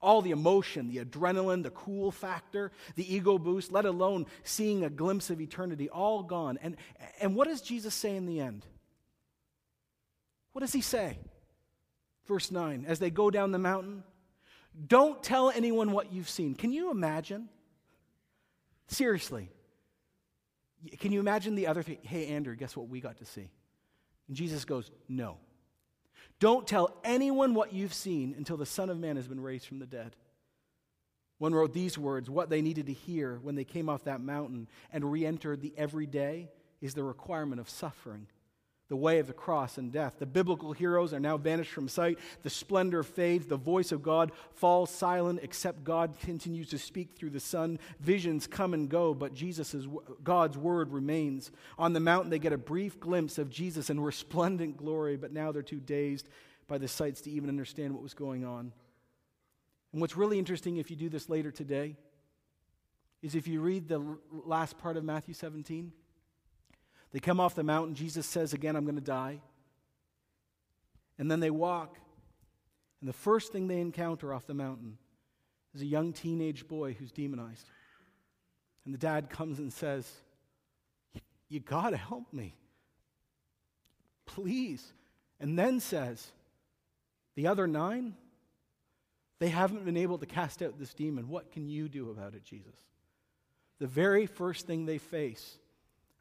all 0.05 0.21
the 0.21 0.31
emotion, 0.31 0.87
the 0.87 1.03
adrenaline, 1.03 1.63
the 1.63 1.71
cool 1.71 2.11
factor, 2.11 2.71
the 2.95 3.13
ego 3.13 3.37
boost, 3.37 3.71
let 3.71 3.85
alone 3.85 4.27
seeing 4.43 4.85
a 4.85 4.89
glimpse 4.89 5.29
of 5.29 5.41
eternity, 5.41 5.89
all 5.89 6.23
gone. 6.23 6.59
And, 6.61 6.77
and 7.19 7.35
what 7.35 7.47
does 7.47 7.61
Jesus 7.61 7.93
say 7.93 8.15
in 8.15 8.25
the 8.25 8.39
end? 8.39 8.65
What 10.53 10.61
does 10.61 10.71
he 10.71 10.81
say? 10.81 11.17
Verse 12.27 12.51
9, 12.51 12.85
as 12.87 12.99
they 12.99 13.09
go 13.09 13.29
down 13.29 13.51
the 13.51 13.59
mountain, 13.59 14.03
don't 14.87 15.21
tell 15.23 15.49
anyone 15.49 15.91
what 15.91 16.13
you've 16.13 16.29
seen. 16.29 16.53
Can 16.53 16.71
you 16.71 16.91
imagine? 16.91 17.49
Seriously. 18.87 19.49
Can 20.99 21.11
you 21.11 21.19
imagine 21.19 21.55
the 21.55 21.67
other 21.67 21.81
thing? 21.81 21.97
Hey, 22.03 22.27
Andrew, 22.27 22.55
guess 22.55 22.77
what 22.77 22.87
we 22.89 23.01
got 23.01 23.17
to 23.17 23.25
see? 23.25 23.49
And 24.27 24.37
Jesus 24.37 24.65
goes, 24.65 24.91
No. 25.07 25.37
Don't 26.39 26.67
tell 26.67 26.97
anyone 27.03 27.53
what 27.53 27.73
you've 27.73 27.93
seen 27.93 28.35
until 28.37 28.57
the 28.57 28.65
Son 28.65 28.89
of 28.89 28.99
Man 28.99 29.15
has 29.15 29.27
been 29.27 29.39
raised 29.39 29.67
from 29.67 29.79
the 29.79 29.85
dead. 29.85 30.15
One 31.37 31.53
wrote 31.53 31.73
these 31.73 31.97
words 31.97 32.29
What 32.29 32.49
they 32.49 32.61
needed 32.61 32.87
to 32.87 32.93
hear 32.93 33.39
when 33.41 33.55
they 33.55 33.63
came 33.63 33.89
off 33.89 34.03
that 34.05 34.21
mountain 34.21 34.67
and 34.91 35.11
re 35.11 35.25
entered 35.25 35.61
the 35.61 35.73
everyday 35.77 36.49
is 36.81 36.93
the 36.93 37.03
requirement 37.03 37.61
of 37.61 37.69
suffering 37.69 38.27
the 38.87 38.95
way 38.95 39.19
of 39.19 39.27
the 39.27 39.33
cross 39.33 39.77
and 39.77 39.91
death. 39.91 40.15
The 40.19 40.25
biblical 40.25 40.71
heroes 40.71 41.13
are 41.13 41.19
now 41.19 41.37
vanished 41.37 41.71
from 41.71 41.87
sight. 41.87 42.19
The 42.43 42.49
splendor 42.49 43.01
fades. 43.01 43.47
The 43.47 43.57
voice 43.57 43.91
of 43.91 44.03
God 44.03 44.31
falls 44.53 44.91
silent, 44.91 45.39
except 45.41 45.83
God 45.83 46.19
continues 46.19 46.69
to 46.69 46.77
speak 46.77 47.15
through 47.15 47.31
the 47.31 47.39
Son. 47.39 47.79
Visions 47.99 48.45
come 48.45 48.73
and 48.73 48.87
go, 48.87 49.13
but 49.13 49.33
Jesus' 49.33 49.87
God's 50.23 50.57
word 50.57 50.91
remains. 50.91 51.51
On 51.79 51.93
the 51.93 51.99
mountain, 51.99 52.29
they 52.29 52.39
get 52.39 52.53
a 52.53 52.57
brief 52.57 52.99
glimpse 52.99 53.37
of 53.37 53.49
Jesus 53.49 53.89
in 53.89 53.99
resplendent 53.99 54.77
glory, 54.77 55.17
but 55.17 55.33
now 55.33 55.51
they're 55.51 55.63
too 55.63 55.79
dazed 55.79 56.29
by 56.67 56.77
the 56.77 56.87
sights 56.87 57.21
to 57.21 57.31
even 57.31 57.49
understand 57.49 57.93
what 57.93 58.03
was 58.03 58.13
going 58.13 58.45
on. 58.45 58.71
And 59.93 60.01
what's 60.01 60.17
really 60.17 60.37
interesting 60.37 60.77
if 60.77 60.91
you 60.91 60.97
do 60.97 61.09
this 61.09 61.29
later 61.29 61.51
today 61.51 61.95
is 63.21 63.33
if 63.33 63.47
you 63.47 63.61
read 63.61 63.87
the 63.87 64.17
last 64.31 64.77
part 64.77 64.97
of 64.97 65.03
Matthew 65.03 65.33
17 65.33 65.91
they 67.15 67.21
come 67.21 67.39
off 67.39 67.55
the 67.55 67.63
mountain. 67.63 67.95
Jesus 67.95 68.25
says, 68.25 68.51
Again, 68.51 68.75
I'm 68.75 68.83
going 68.83 68.95
to 68.95 69.01
die. 69.01 69.39
And 71.17 71.31
then 71.31 71.39
they 71.39 71.49
walk. 71.49 71.97
And 72.99 73.07
the 73.07 73.13
first 73.13 73.53
thing 73.53 73.69
they 73.69 73.79
encounter 73.79 74.33
off 74.33 74.45
the 74.45 74.53
mountain 74.53 74.97
is 75.73 75.81
a 75.81 75.85
young 75.85 76.11
teenage 76.11 76.67
boy 76.67 76.91
who's 76.91 77.13
demonized. 77.13 77.69
And 78.83 78.93
the 78.93 78.97
dad 78.97 79.29
comes 79.29 79.59
and 79.59 79.71
says, 79.71 80.11
You 81.47 81.61
got 81.61 81.91
to 81.91 81.97
help 81.97 82.33
me. 82.33 82.53
Please. 84.25 84.85
And 85.39 85.57
then 85.57 85.79
says, 85.79 86.33
The 87.35 87.47
other 87.47 87.65
nine, 87.65 88.15
they 89.39 89.47
haven't 89.47 89.85
been 89.85 89.95
able 89.95 90.17
to 90.17 90.25
cast 90.25 90.61
out 90.61 90.77
this 90.77 90.93
demon. 90.93 91.29
What 91.29 91.53
can 91.53 91.69
you 91.69 91.87
do 91.87 92.09
about 92.09 92.33
it, 92.33 92.43
Jesus? 92.43 92.75
The 93.79 93.87
very 93.87 94.25
first 94.25 94.67
thing 94.67 94.85
they 94.85 94.97
face 94.97 95.59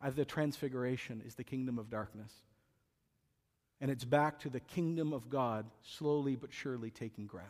at 0.05 0.15
the 0.17 0.25
transfiguration 0.25 1.23
is 1.27 1.35
the 1.35 1.43
kingdom 1.43 1.79
of 1.79 1.89
darkness. 1.89 2.31
And 3.81 3.91
it's 3.91 4.05
back 4.05 4.39
to 4.41 4.51
the 4.51 4.61
kingdom 4.61 5.15
of 5.15 5.31
God 5.31 5.65
slowly 5.83 6.37
but 6.37 6.53
surely 6.53 6.91
taking 6.91 7.27
ground. 7.27 7.49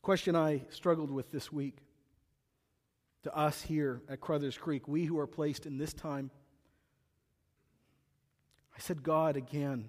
The 0.00 0.04
Question 0.04 0.36
I 0.36 0.62
struggled 0.70 1.10
with 1.10 1.32
this 1.32 1.52
week 1.52 1.78
to 3.24 3.36
us 3.36 3.60
here 3.60 4.00
at 4.08 4.20
Crothers 4.20 4.56
Creek, 4.56 4.86
we 4.86 5.04
who 5.04 5.18
are 5.18 5.26
placed 5.26 5.66
in 5.66 5.78
this 5.78 5.92
time. 5.92 6.30
I 8.74 8.80
said, 8.80 9.02
God, 9.02 9.36
again, 9.36 9.88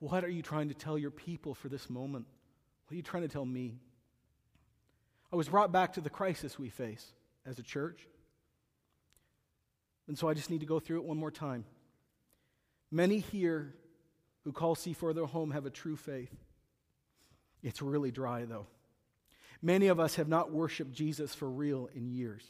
what 0.00 0.24
are 0.24 0.28
you 0.28 0.42
trying 0.42 0.68
to 0.68 0.74
tell 0.74 0.98
your 0.98 1.12
people 1.12 1.54
for 1.54 1.68
this 1.68 1.88
moment? 1.88 2.26
What 2.86 2.94
are 2.94 2.96
you 2.96 3.02
trying 3.02 3.22
to 3.22 3.28
tell 3.28 3.46
me? 3.46 3.78
I 5.32 5.36
was 5.36 5.48
brought 5.48 5.72
back 5.72 5.92
to 5.94 6.00
the 6.00 6.10
crisis 6.10 6.58
we 6.58 6.68
face 6.68 7.12
as 7.46 7.58
a 7.58 7.62
church. 7.62 8.06
And 10.08 10.18
so 10.18 10.28
I 10.28 10.34
just 10.34 10.50
need 10.50 10.60
to 10.60 10.66
go 10.66 10.80
through 10.80 10.98
it 10.98 11.04
one 11.04 11.16
more 11.16 11.30
time. 11.30 11.64
Many 12.90 13.18
here 13.18 13.74
who 14.44 14.52
call 14.52 14.76
C4 14.76 15.14
their 15.14 15.26
home 15.26 15.50
have 15.52 15.66
a 15.66 15.70
true 15.70 15.96
faith. 15.96 16.34
It's 17.62 17.80
really 17.80 18.10
dry, 18.10 18.44
though. 18.44 18.66
Many 19.62 19.86
of 19.86 19.98
us 19.98 20.16
have 20.16 20.28
not 20.28 20.52
worshiped 20.52 20.92
Jesus 20.92 21.34
for 21.34 21.48
real 21.48 21.88
in 21.94 22.10
years. 22.10 22.44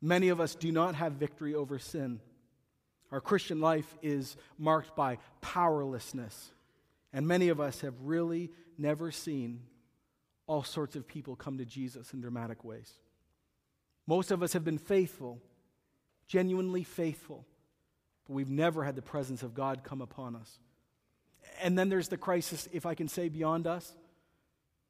Many 0.00 0.30
of 0.30 0.40
us 0.40 0.54
do 0.54 0.72
not 0.72 0.94
have 0.94 1.12
victory 1.12 1.54
over 1.54 1.78
sin. 1.78 2.20
Our 3.12 3.20
Christian 3.20 3.60
life 3.60 3.94
is 4.02 4.36
marked 4.58 4.96
by 4.96 5.18
powerlessness. 5.40 6.50
And 7.12 7.26
many 7.26 7.48
of 7.48 7.60
us 7.60 7.80
have 7.82 7.94
really 8.02 8.50
never 8.78 9.10
seen 9.10 9.60
all 10.46 10.62
sorts 10.62 10.96
of 10.96 11.06
people 11.06 11.36
come 11.36 11.58
to 11.58 11.64
Jesus 11.64 12.12
in 12.12 12.20
dramatic 12.20 12.64
ways. 12.64 12.90
Most 14.06 14.30
of 14.30 14.42
us 14.42 14.54
have 14.54 14.64
been 14.64 14.78
faithful, 14.78 15.40
genuinely 16.28 16.84
faithful, 16.84 17.44
but 18.26 18.34
we've 18.34 18.50
never 18.50 18.84
had 18.84 18.94
the 18.94 19.02
presence 19.02 19.42
of 19.42 19.54
God 19.54 19.82
come 19.82 20.00
upon 20.00 20.36
us. 20.36 20.58
And 21.60 21.76
then 21.76 21.88
there's 21.88 22.08
the 22.08 22.16
crisis, 22.16 22.68
if 22.72 22.86
I 22.86 22.94
can 22.94 23.08
say, 23.08 23.28
beyond 23.28 23.66
us. 23.66 23.92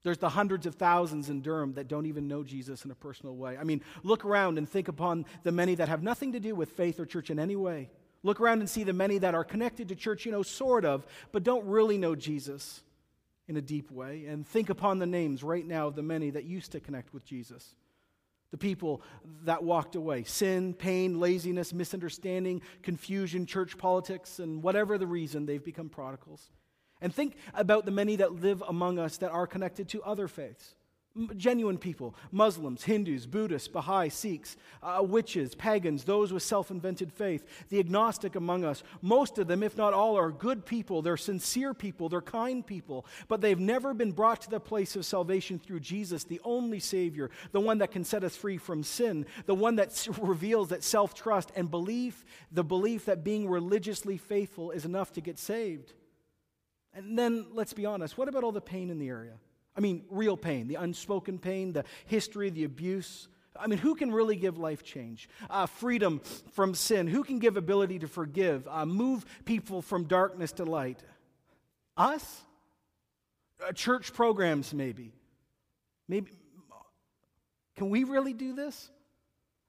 There's 0.03 0.19
the 0.19 0.29
hundreds 0.29 0.67
of 0.67 0.75
thousands 0.75 1.29
in 1.29 1.41
Durham 1.41 1.75
that 1.75 1.89
don't 1.89 2.07
even 2.07 2.29
know 2.29 2.45
Jesus 2.45 2.85
in 2.85 2.91
a 2.91 2.95
personal 2.95 3.37
way. 3.37 3.57
I 3.57 3.65
mean, 3.65 3.83
look 4.03 4.25
around 4.25 4.59
and 4.59 4.69
think 4.69 4.89
upon 4.89 5.27
the 5.43 5.53
many 5.53 5.75
that 5.77 5.89
have 5.89 6.03
nothing 6.03 6.33
to 6.33 6.41
do 6.41 6.55
with 6.55 6.71
faith 6.71 7.01
or 7.01 7.07
church 7.07 7.31
in 7.31 7.39
any 7.39 7.57
way. 7.57 7.91
Look 8.23 8.41
around 8.41 8.61
and 8.61 8.71
see 8.71 8.85
the 8.85 8.93
many 8.93 9.19
that 9.19 9.35
are 9.35 9.45
connected 9.45 9.89
to 9.89 9.97
church, 9.97 10.25
you 10.27 10.33
know, 10.33 10.43
sort 10.43 10.85
of, 10.85 11.07
but 11.33 11.45
don't 11.45 11.67
really 11.67 11.99
know 11.99 12.15
Jesus 12.15 12.83
in 13.47 13.57
a 13.57 13.63
deep 13.63 13.91
way. 13.91 14.27
And 14.27 14.47
think 14.47 14.71
upon 14.71 14.99
the 14.99 15.07
names 15.07 15.43
right 15.43 15.67
now 15.67 15.89
of 15.89 15.95
the 15.95 16.03
many 16.03 16.31
that 16.31 16.45
used 16.45 16.73
to 16.73 16.81
connect 16.81 17.13
with 17.15 17.25
Jesus. 17.25 17.75
The 18.51 18.59
people 18.59 19.03
that 19.45 19.63
walked 19.63 19.95
away 19.95 20.25
sin, 20.25 20.73
pain, 20.73 21.21
laziness, 21.21 21.73
misunderstanding, 21.75 22.63
confusion, 22.83 23.45
church 23.45 23.77
politics, 23.77 24.39
and 24.39 24.63
whatever 24.63 24.97
the 24.97 25.07
reason, 25.07 25.45
they've 25.45 25.63
become 25.63 25.89
prodigals. 25.89 26.51
And 27.01 27.15
think 27.15 27.37
about 27.55 27.85
the 27.85 27.91
many 27.91 28.17
that 28.17 28.33
live 28.33 28.63
among 28.67 28.99
us 28.99 29.19
that 29.19 29.31
are 29.31 29.47
connected 29.47 29.89
to 29.91 30.03
other 30.03 30.29
faiths 30.29 30.75
genuine 31.37 31.79
people 31.79 32.15
Muslims, 32.31 32.85
Hindus, 32.85 33.27
Buddhists, 33.27 33.69
Baha'i, 33.69 34.09
Sikhs, 34.09 34.57
uh, 34.83 35.03
witches, 35.03 35.55
pagans, 35.55 36.05
those 36.05 36.33
with 36.33 36.43
self 36.43 36.71
invented 36.71 37.13
faith, 37.13 37.45
the 37.69 37.79
agnostic 37.79 38.37
among 38.37 38.65
us. 38.65 38.83
Most 39.03 39.39
of 39.39 39.47
them, 39.47 39.63
if 39.63 39.77
not 39.77 39.95
all, 39.95 40.17
are 40.17 40.31
good 40.31 40.65
people. 40.65 41.03
They're 41.03 41.17
sincere 41.17 41.75
people. 41.75 42.09
They're 42.09 42.21
kind 42.21 42.67
people. 42.67 43.07
But 43.29 43.41
they've 43.41 43.59
never 43.59 43.95
been 43.95 44.13
brought 44.13 44.41
to 44.43 44.51
the 44.51 44.61
place 44.61 44.97
of 44.97 45.05
salvation 45.05 45.59
through 45.59 45.81
Jesus, 45.81 46.25
the 46.25 46.41
only 46.45 46.81
Savior, 46.81 47.31
the 47.53 47.61
one 47.61 47.79
that 47.79 47.91
can 47.91 48.05
set 48.05 48.25
us 48.25 48.37
free 48.37 48.59
from 48.59 48.83
sin, 48.83 49.27
the 49.47 49.55
one 49.55 49.77
that 49.77 50.07
reveals 50.21 50.69
that 50.69 50.85
self 50.85 51.15
trust 51.15 51.53
and 51.57 51.71
belief, 51.71 52.25
the 52.53 52.65
belief 52.65 53.05
that 53.07 53.25
being 53.25 53.49
religiously 53.49 54.17
faithful 54.17 54.71
is 54.71 54.85
enough 54.85 55.13
to 55.13 55.21
get 55.21 55.39
saved. 55.39 55.93
And 56.95 57.19
then, 57.19 57.47
let's 57.53 57.73
be 57.73 57.87
honest, 57.87 58.19
what 58.19 58.29
about 58.29 58.45
all 58.45 58.53
the 58.53 58.61
pain 58.61 58.91
in 58.91 58.99
the 58.99 59.09
area? 59.09 59.35
I 59.79 59.81
mean, 59.81 60.03
real 60.11 60.37
pain, 60.37 60.67
the 60.67 60.75
unspoken 60.75 61.39
pain, 61.39 61.73
the 61.73 61.85
history, 62.07 62.51
the 62.51 62.65
abuse. 62.65 63.29
I 63.57 63.69
mean, 63.69 63.79
who 63.79 63.95
can 63.95 64.11
really 64.11 64.35
give 64.35 64.59
life 64.59 64.83
change? 64.83 65.29
Uh, 65.49 65.67
freedom 65.67 66.21
from 66.53 66.75
sin. 66.75 67.07
Who 67.07 67.23
can 67.23 67.39
give 67.39 67.57
ability 67.57 68.01
to 68.01 68.09
forgive? 68.09 68.67
Uh, 68.67 68.87
move 68.87 69.25
people 69.45 69.81
from 69.81 70.05
darkness 70.05 70.51
to 70.53 70.65
light? 70.65 71.01
Us? 71.97 72.43
Uh, 73.65 73.71
church 73.71 74.13
programs, 74.13 74.75
maybe. 74.75 75.13
Maybe. 76.09 76.33
Can 77.77 77.89
we 77.89 78.03
really 78.03 78.33
do 78.33 78.55
this? 78.55 78.91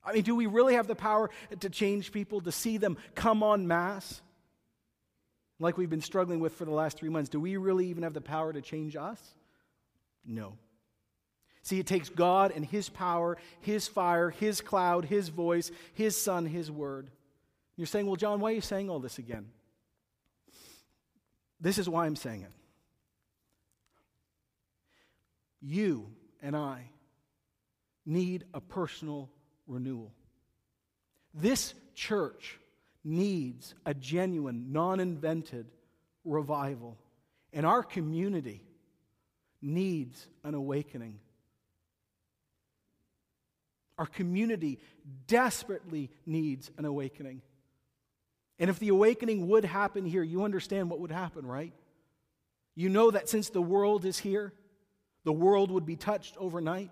I 0.04 0.14
mean, 0.14 0.24
do 0.24 0.36
we 0.36 0.48
really 0.48 0.74
have 0.74 0.88
the 0.88 0.96
power 0.96 1.30
to 1.60 1.70
change 1.70 2.12
people, 2.12 2.42
to 2.42 2.52
see 2.52 2.78
them 2.78 2.98
come 3.14 3.44
on 3.44 3.68
mass? 3.68 4.24
Like 5.60 5.78
we've 5.78 5.90
been 5.90 6.02
struggling 6.02 6.40
with 6.40 6.54
for 6.54 6.66
the 6.66 6.72
last 6.72 6.98
three 6.98 7.10
months, 7.10 7.30
do 7.30 7.40
we 7.40 7.58
really 7.58 7.88
even 7.90 8.02
have 8.02 8.16
the 8.16 8.22
power 8.22 8.52
to 8.52 8.62
change 8.62 8.96
us? 8.96 9.22
No. 10.26 10.58
See, 11.64 11.80
it 11.80 11.88
takes 11.88 12.10
God 12.10 12.52
and 12.56 12.66
His 12.66 12.90
power, 12.90 13.38
His 13.62 13.88
fire, 13.88 14.30
His 14.30 14.62
cloud, 14.62 15.06
His 15.06 15.30
voice, 15.30 15.72
His 15.94 16.20
Son, 16.20 16.46
His 16.46 16.72
word. 16.72 17.10
You're 17.76 17.88
saying, 17.88 18.08
well, 18.08 18.16
John, 18.16 18.40
why 18.40 18.52
are 18.52 18.56
you 18.56 18.62
saying 18.62 18.90
all 18.90 19.00
this 19.00 19.20
again? 19.20 19.48
This 21.62 21.78
is 21.78 21.88
why 21.88 22.06
I'm 22.06 22.16
saying 22.16 22.42
it. 22.42 22.52
You 25.62 26.08
and 26.42 26.56
I 26.56 26.90
need 28.06 28.46
a 28.54 28.62
personal 28.62 29.30
renewal. 29.68 30.12
This 31.34 31.74
church 31.96 32.60
needs 33.04 33.76
a 33.86 33.94
genuine, 33.94 34.72
non 34.72 35.00
invented 35.00 35.68
revival. 36.24 36.98
And 37.54 37.66
our 37.66 37.84
community 37.84 38.62
needs 39.62 40.28
an 40.44 40.54
awakening. 40.54 41.20
Our 43.98 44.06
community 44.06 44.80
desperately 45.28 46.10
needs 46.26 46.72
an 46.78 46.86
awakening. 46.86 47.42
And 48.58 48.70
if 48.70 48.80
the 48.80 48.90
awakening 48.90 49.48
would 49.50 49.66
happen 49.66 50.06
here, 50.06 50.24
you 50.24 50.44
understand 50.44 50.90
what 50.90 51.00
would 51.00 51.12
happen, 51.12 51.46
right? 51.46 51.74
You 52.76 52.90
know 52.90 53.12
that 53.12 53.28
since 53.28 53.50
the 53.50 53.62
world 53.62 54.06
is 54.06 54.18
here, 54.18 54.54
the 55.26 55.34
world 55.34 55.72
would 55.72 55.86
be 55.86 55.98
touched 55.98 56.36
overnight. 56.38 56.92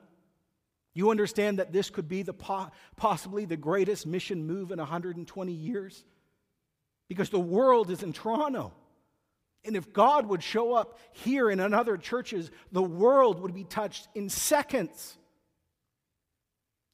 You 0.94 1.12
understand 1.12 1.60
that 1.60 1.72
this 1.72 1.90
could 1.90 2.10
be 2.10 2.24
the 2.24 2.34
po- 2.34 2.72
possibly 2.96 3.46
the 3.46 3.56
greatest 3.56 4.06
mission 4.06 4.46
move 4.46 4.72
in 4.72 4.80
120 4.80 5.52
years? 5.52 6.04
Because 7.08 7.30
the 7.30 7.40
world 7.40 7.90
is 7.90 8.04
in 8.04 8.14
Toronto. 8.14 8.74
And 9.68 9.76
if 9.76 9.92
God 9.92 10.28
would 10.28 10.42
show 10.42 10.74
up 10.74 10.98
here 11.12 11.50
and 11.50 11.60
in 11.60 11.74
other 11.74 11.98
churches, 11.98 12.50
the 12.72 12.82
world 12.82 13.42
would 13.42 13.54
be 13.54 13.66
touched 13.66 14.08
in 14.16 14.30
seconds. 14.30 15.18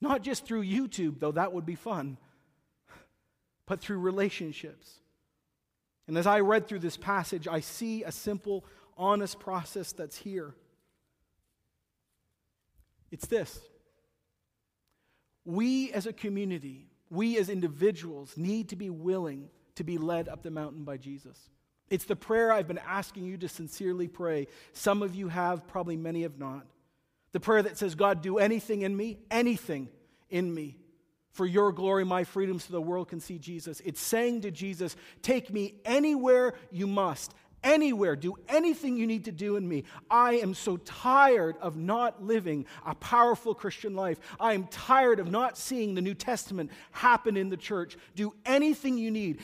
Not 0.01 0.23
just 0.23 0.45
through 0.45 0.63
YouTube, 0.63 1.19
though 1.19 1.31
that 1.33 1.53
would 1.53 1.65
be 1.65 1.75
fun, 1.75 2.17
but 3.67 3.79
through 3.79 3.99
relationships. 3.99 4.99
And 6.07 6.17
as 6.17 6.27
I 6.27 6.39
read 6.39 6.67
through 6.67 6.79
this 6.79 6.97
passage, 6.97 7.47
I 7.47 7.59
see 7.59 8.03
a 8.03 8.11
simple, 8.11 8.65
honest 8.97 9.39
process 9.39 9.91
that's 9.91 10.17
here. 10.17 10.55
It's 13.11 13.27
this 13.27 13.61
we 15.45 15.91
as 15.91 16.07
a 16.07 16.13
community, 16.13 16.87
we 17.09 17.37
as 17.37 17.49
individuals, 17.49 18.35
need 18.35 18.69
to 18.69 18.75
be 18.75 18.89
willing 18.89 19.49
to 19.75 19.83
be 19.83 19.97
led 19.97 20.27
up 20.27 20.41
the 20.41 20.51
mountain 20.51 20.83
by 20.83 20.97
Jesus. 20.97 21.37
It's 21.89 22.05
the 22.05 22.15
prayer 22.15 22.51
I've 22.51 22.67
been 22.67 22.79
asking 22.79 23.25
you 23.25 23.37
to 23.37 23.49
sincerely 23.49 24.07
pray. 24.07 24.47
Some 24.73 25.03
of 25.03 25.15
you 25.15 25.27
have, 25.27 25.67
probably 25.67 25.97
many 25.97 26.23
have 26.23 26.39
not. 26.39 26.65
The 27.33 27.39
prayer 27.39 27.63
that 27.63 27.77
says, 27.77 27.95
God, 27.95 28.21
do 28.21 28.37
anything 28.37 28.83
in 28.83 28.95
me, 28.95 29.19
anything 29.29 29.89
in 30.29 30.53
me, 30.53 30.77
for 31.31 31.45
your 31.45 31.71
glory, 31.71 32.05
my 32.05 32.23
freedom, 32.23 32.59
so 32.59 32.71
the 32.71 32.81
world 32.81 33.09
can 33.09 33.19
see 33.19 33.39
Jesus. 33.39 33.81
It's 33.83 33.99
saying 33.99 34.41
to 34.41 34.51
Jesus, 34.51 34.95
Take 35.23 35.51
me 35.51 35.75
anywhere 35.83 36.53
you 36.71 36.85
must, 36.85 37.33
anywhere, 37.63 38.15
do 38.15 38.35
anything 38.47 38.97
you 38.97 39.07
need 39.07 39.25
to 39.25 39.31
do 39.31 39.55
in 39.55 39.67
me. 39.67 39.83
I 40.11 40.33
am 40.35 40.53
so 40.53 40.77
tired 40.77 41.57
of 41.57 41.75
not 41.75 42.23
living 42.23 42.65
a 42.85 42.93
powerful 42.93 43.55
Christian 43.55 43.95
life. 43.95 44.19
I 44.39 44.53
am 44.53 44.67
tired 44.67 45.19
of 45.19 45.31
not 45.31 45.57
seeing 45.57 45.95
the 45.95 46.01
New 46.01 46.13
Testament 46.13 46.71
happen 46.91 47.35
in 47.35 47.49
the 47.49 47.57
church. 47.57 47.97
Do 48.15 48.33
anything 48.45 48.99
you 48.99 49.09
need. 49.09 49.39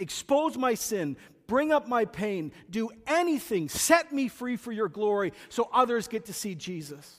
Expose 0.00 0.58
my 0.58 0.74
sin, 0.74 1.16
bring 1.48 1.72
up 1.72 1.88
my 1.88 2.04
pain, 2.04 2.52
do 2.70 2.90
anything, 3.08 3.68
set 3.68 4.12
me 4.12 4.28
free 4.28 4.56
for 4.56 4.70
your 4.70 4.88
glory 4.88 5.32
so 5.48 5.68
others 5.72 6.06
get 6.06 6.26
to 6.26 6.32
see 6.32 6.54
Jesus. 6.54 7.16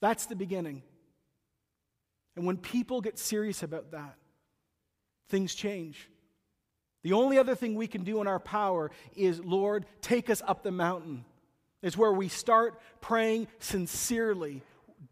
That's 0.00 0.26
the 0.26 0.36
beginning. 0.36 0.82
And 2.36 2.46
when 2.46 2.56
people 2.56 3.00
get 3.00 3.18
serious 3.18 3.64
about 3.64 3.90
that, 3.90 4.14
things 5.28 5.52
change. 5.54 6.08
The 7.02 7.14
only 7.14 7.38
other 7.38 7.56
thing 7.56 7.74
we 7.74 7.88
can 7.88 8.04
do 8.04 8.20
in 8.20 8.28
our 8.28 8.38
power 8.38 8.92
is, 9.16 9.40
Lord, 9.40 9.86
take 10.00 10.30
us 10.30 10.42
up 10.46 10.62
the 10.62 10.70
mountain. 10.70 11.24
It's 11.82 11.96
where 11.96 12.12
we 12.12 12.28
start 12.28 12.80
praying 13.00 13.48
sincerely, 13.58 14.62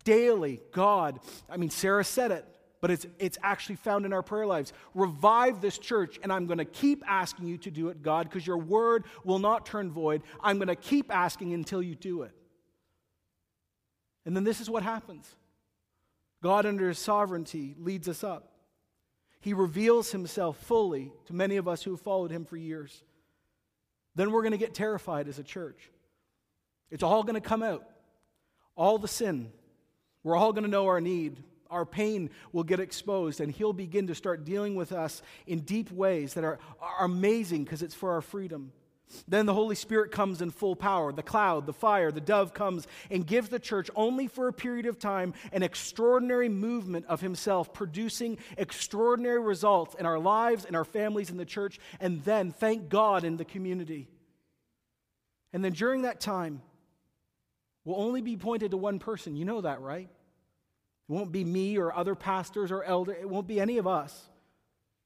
daily. 0.04 0.60
God, 0.72 1.20
I 1.48 1.56
mean, 1.56 1.70
Sarah 1.70 2.04
said 2.04 2.30
it 2.30 2.44
but 2.86 2.92
it's, 2.92 3.06
it's 3.18 3.38
actually 3.42 3.74
found 3.74 4.06
in 4.06 4.12
our 4.12 4.22
prayer 4.22 4.46
lives. 4.46 4.72
Revive 4.94 5.60
this 5.60 5.76
church, 5.76 6.20
and 6.22 6.32
I'm 6.32 6.46
going 6.46 6.58
to 6.58 6.64
keep 6.64 7.02
asking 7.04 7.48
you 7.48 7.58
to 7.58 7.70
do 7.72 7.88
it, 7.88 8.00
God, 8.00 8.28
because 8.28 8.46
your 8.46 8.58
word 8.58 9.06
will 9.24 9.40
not 9.40 9.66
turn 9.66 9.90
void. 9.90 10.22
I'm 10.40 10.58
going 10.58 10.68
to 10.68 10.76
keep 10.76 11.12
asking 11.12 11.52
until 11.52 11.82
you 11.82 11.96
do 11.96 12.22
it. 12.22 12.30
And 14.24 14.36
then 14.36 14.44
this 14.44 14.60
is 14.60 14.70
what 14.70 14.84
happens 14.84 15.34
God, 16.44 16.64
under 16.64 16.86
his 16.86 17.00
sovereignty, 17.00 17.74
leads 17.76 18.08
us 18.08 18.22
up. 18.22 18.52
He 19.40 19.52
reveals 19.52 20.12
himself 20.12 20.56
fully 20.58 21.10
to 21.24 21.34
many 21.34 21.56
of 21.56 21.66
us 21.66 21.82
who 21.82 21.90
have 21.90 22.00
followed 22.00 22.30
him 22.30 22.44
for 22.44 22.56
years. 22.56 23.02
Then 24.14 24.30
we're 24.30 24.42
going 24.42 24.52
to 24.52 24.58
get 24.58 24.74
terrified 24.74 25.26
as 25.26 25.40
a 25.40 25.42
church. 25.42 25.90
It's 26.92 27.02
all 27.02 27.24
going 27.24 27.34
to 27.34 27.40
come 27.40 27.64
out. 27.64 27.84
All 28.76 28.96
the 28.96 29.08
sin. 29.08 29.50
We're 30.22 30.36
all 30.36 30.52
going 30.52 30.62
to 30.62 30.70
know 30.70 30.86
our 30.86 31.00
need 31.00 31.42
our 31.70 31.86
pain 31.86 32.30
will 32.52 32.64
get 32.64 32.80
exposed, 32.80 33.40
and 33.40 33.52
He'll 33.52 33.72
begin 33.72 34.06
to 34.08 34.14
start 34.14 34.44
dealing 34.44 34.74
with 34.74 34.92
us 34.92 35.22
in 35.46 35.60
deep 35.60 35.90
ways 35.90 36.34
that 36.34 36.44
are, 36.44 36.58
are 36.80 37.04
amazing 37.04 37.64
because 37.64 37.82
it's 37.82 37.94
for 37.94 38.12
our 38.12 38.22
freedom. 38.22 38.72
Then 39.28 39.46
the 39.46 39.54
Holy 39.54 39.76
Spirit 39.76 40.10
comes 40.10 40.42
in 40.42 40.50
full 40.50 40.74
power. 40.74 41.12
The 41.12 41.22
cloud, 41.22 41.66
the 41.66 41.72
fire, 41.72 42.10
the 42.10 42.20
dove 42.20 42.52
comes 42.52 42.86
and 43.10 43.26
gives 43.26 43.48
the 43.48 43.58
church 43.58 43.88
only 43.94 44.26
for 44.26 44.48
a 44.48 44.52
period 44.52 44.86
of 44.86 44.98
time 44.98 45.34
an 45.52 45.62
extraordinary 45.62 46.48
movement 46.48 47.06
of 47.06 47.20
Himself, 47.20 47.72
producing 47.72 48.38
extraordinary 48.56 49.40
results 49.40 49.94
in 49.94 50.06
our 50.06 50.18
lives, 50.18 50.64
in 50.64 50.74
our 50.74 50.84
families, 50.84 51.30
in 51.30 51.36
the 51.36 51.44
church, 51.44 51.78
and 52.00 52.22
then, 52.24 52.50
thank 52.50 52.88
God, 52.88 53.24
in 53.24 53.36
the 53.36 53.44
community. 53.44 54.08
And 55.52 55.64
then 55.64 55.72
during 55.72 56.02
that 56.02 56.20
time, 56.20 56.60
we'll 57.84 58.00
only 58.00 58.22
be 58.22 58.36
pointed 58.36 58.72
to 58.72 58.76
one 58.76 58.98
person. 58.98 59.36
You 59.36 59.44
know 59.44 59.60
that, 59.60 59.80
right? 59.80 60.10
It 61.08 61.12
won't 61.12 61.32
be 61.32 61.44
me 61.44 61.78
or 61.78 61.94
other 61.94 62.14
pastors 62.14 62.72
or 62.72 62.82
elders. 62.82 63.16
It 63.20 63.28
won't 63.28 63.46
be 63.46 63.60
any 63.60 63.78
of 63.78 63.86
us. 63.86 64.28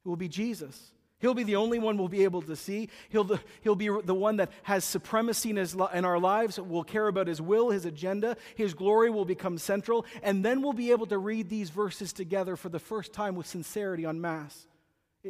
It 0.05 0.09
will 0.09 0.17
be 0.17 0.29
Jesus. 0.29 0.93
He'll 1.21 1.35
be 1.35 1.45
the 1.45 1.57
only 1.57 1.79
one 1.79 1.99
we'll 1.99 2.09
be 2.09 2.25
able 2.25 2.41
to 2.43 2.57
see. 2.57 2.89
He'll, 3.11 3.39
he'll 3.61 3.77
be 3.77 3.89
the 3.89 4.15
one 4.15 4.37
that 4.39 4.51
has 4.63 4.85
supremacy 4.85 5.51
in, 5.51 5.57
his, 5.57 5.75
in 5.93 6.07
our 6.07 6.19
lives. 6.19 6.59
We'll 6.59 6.83
care 6.83 7.09
about 7.09 7.27
his 7.27 7.43
will, 7.43 7.69
his 7.71 7.85
agenda. 7.85 8.39
His 8.55 8.73
glory 8.73 9.11
will 9.11 9.27
become 9.27 9.59
central. 9.59 10.07
And 10.23 10.43
then 10.43 10.63
we'll 10.63 10.73
be 10.73 10.93
able 10.93 11.07
to 11.07 11.19
read 11.19 11.51
these 11.51 11.69
verses 11.69 12.15
together 12.15 12.57
for 12.57 12.71
the 12.71 12.79
first 12.79 13.13
time 13.13 13.35
with 13.35 13.47
sincerity 13.47 14.07
on 14.07 14.21
Mass. 14.21 14.67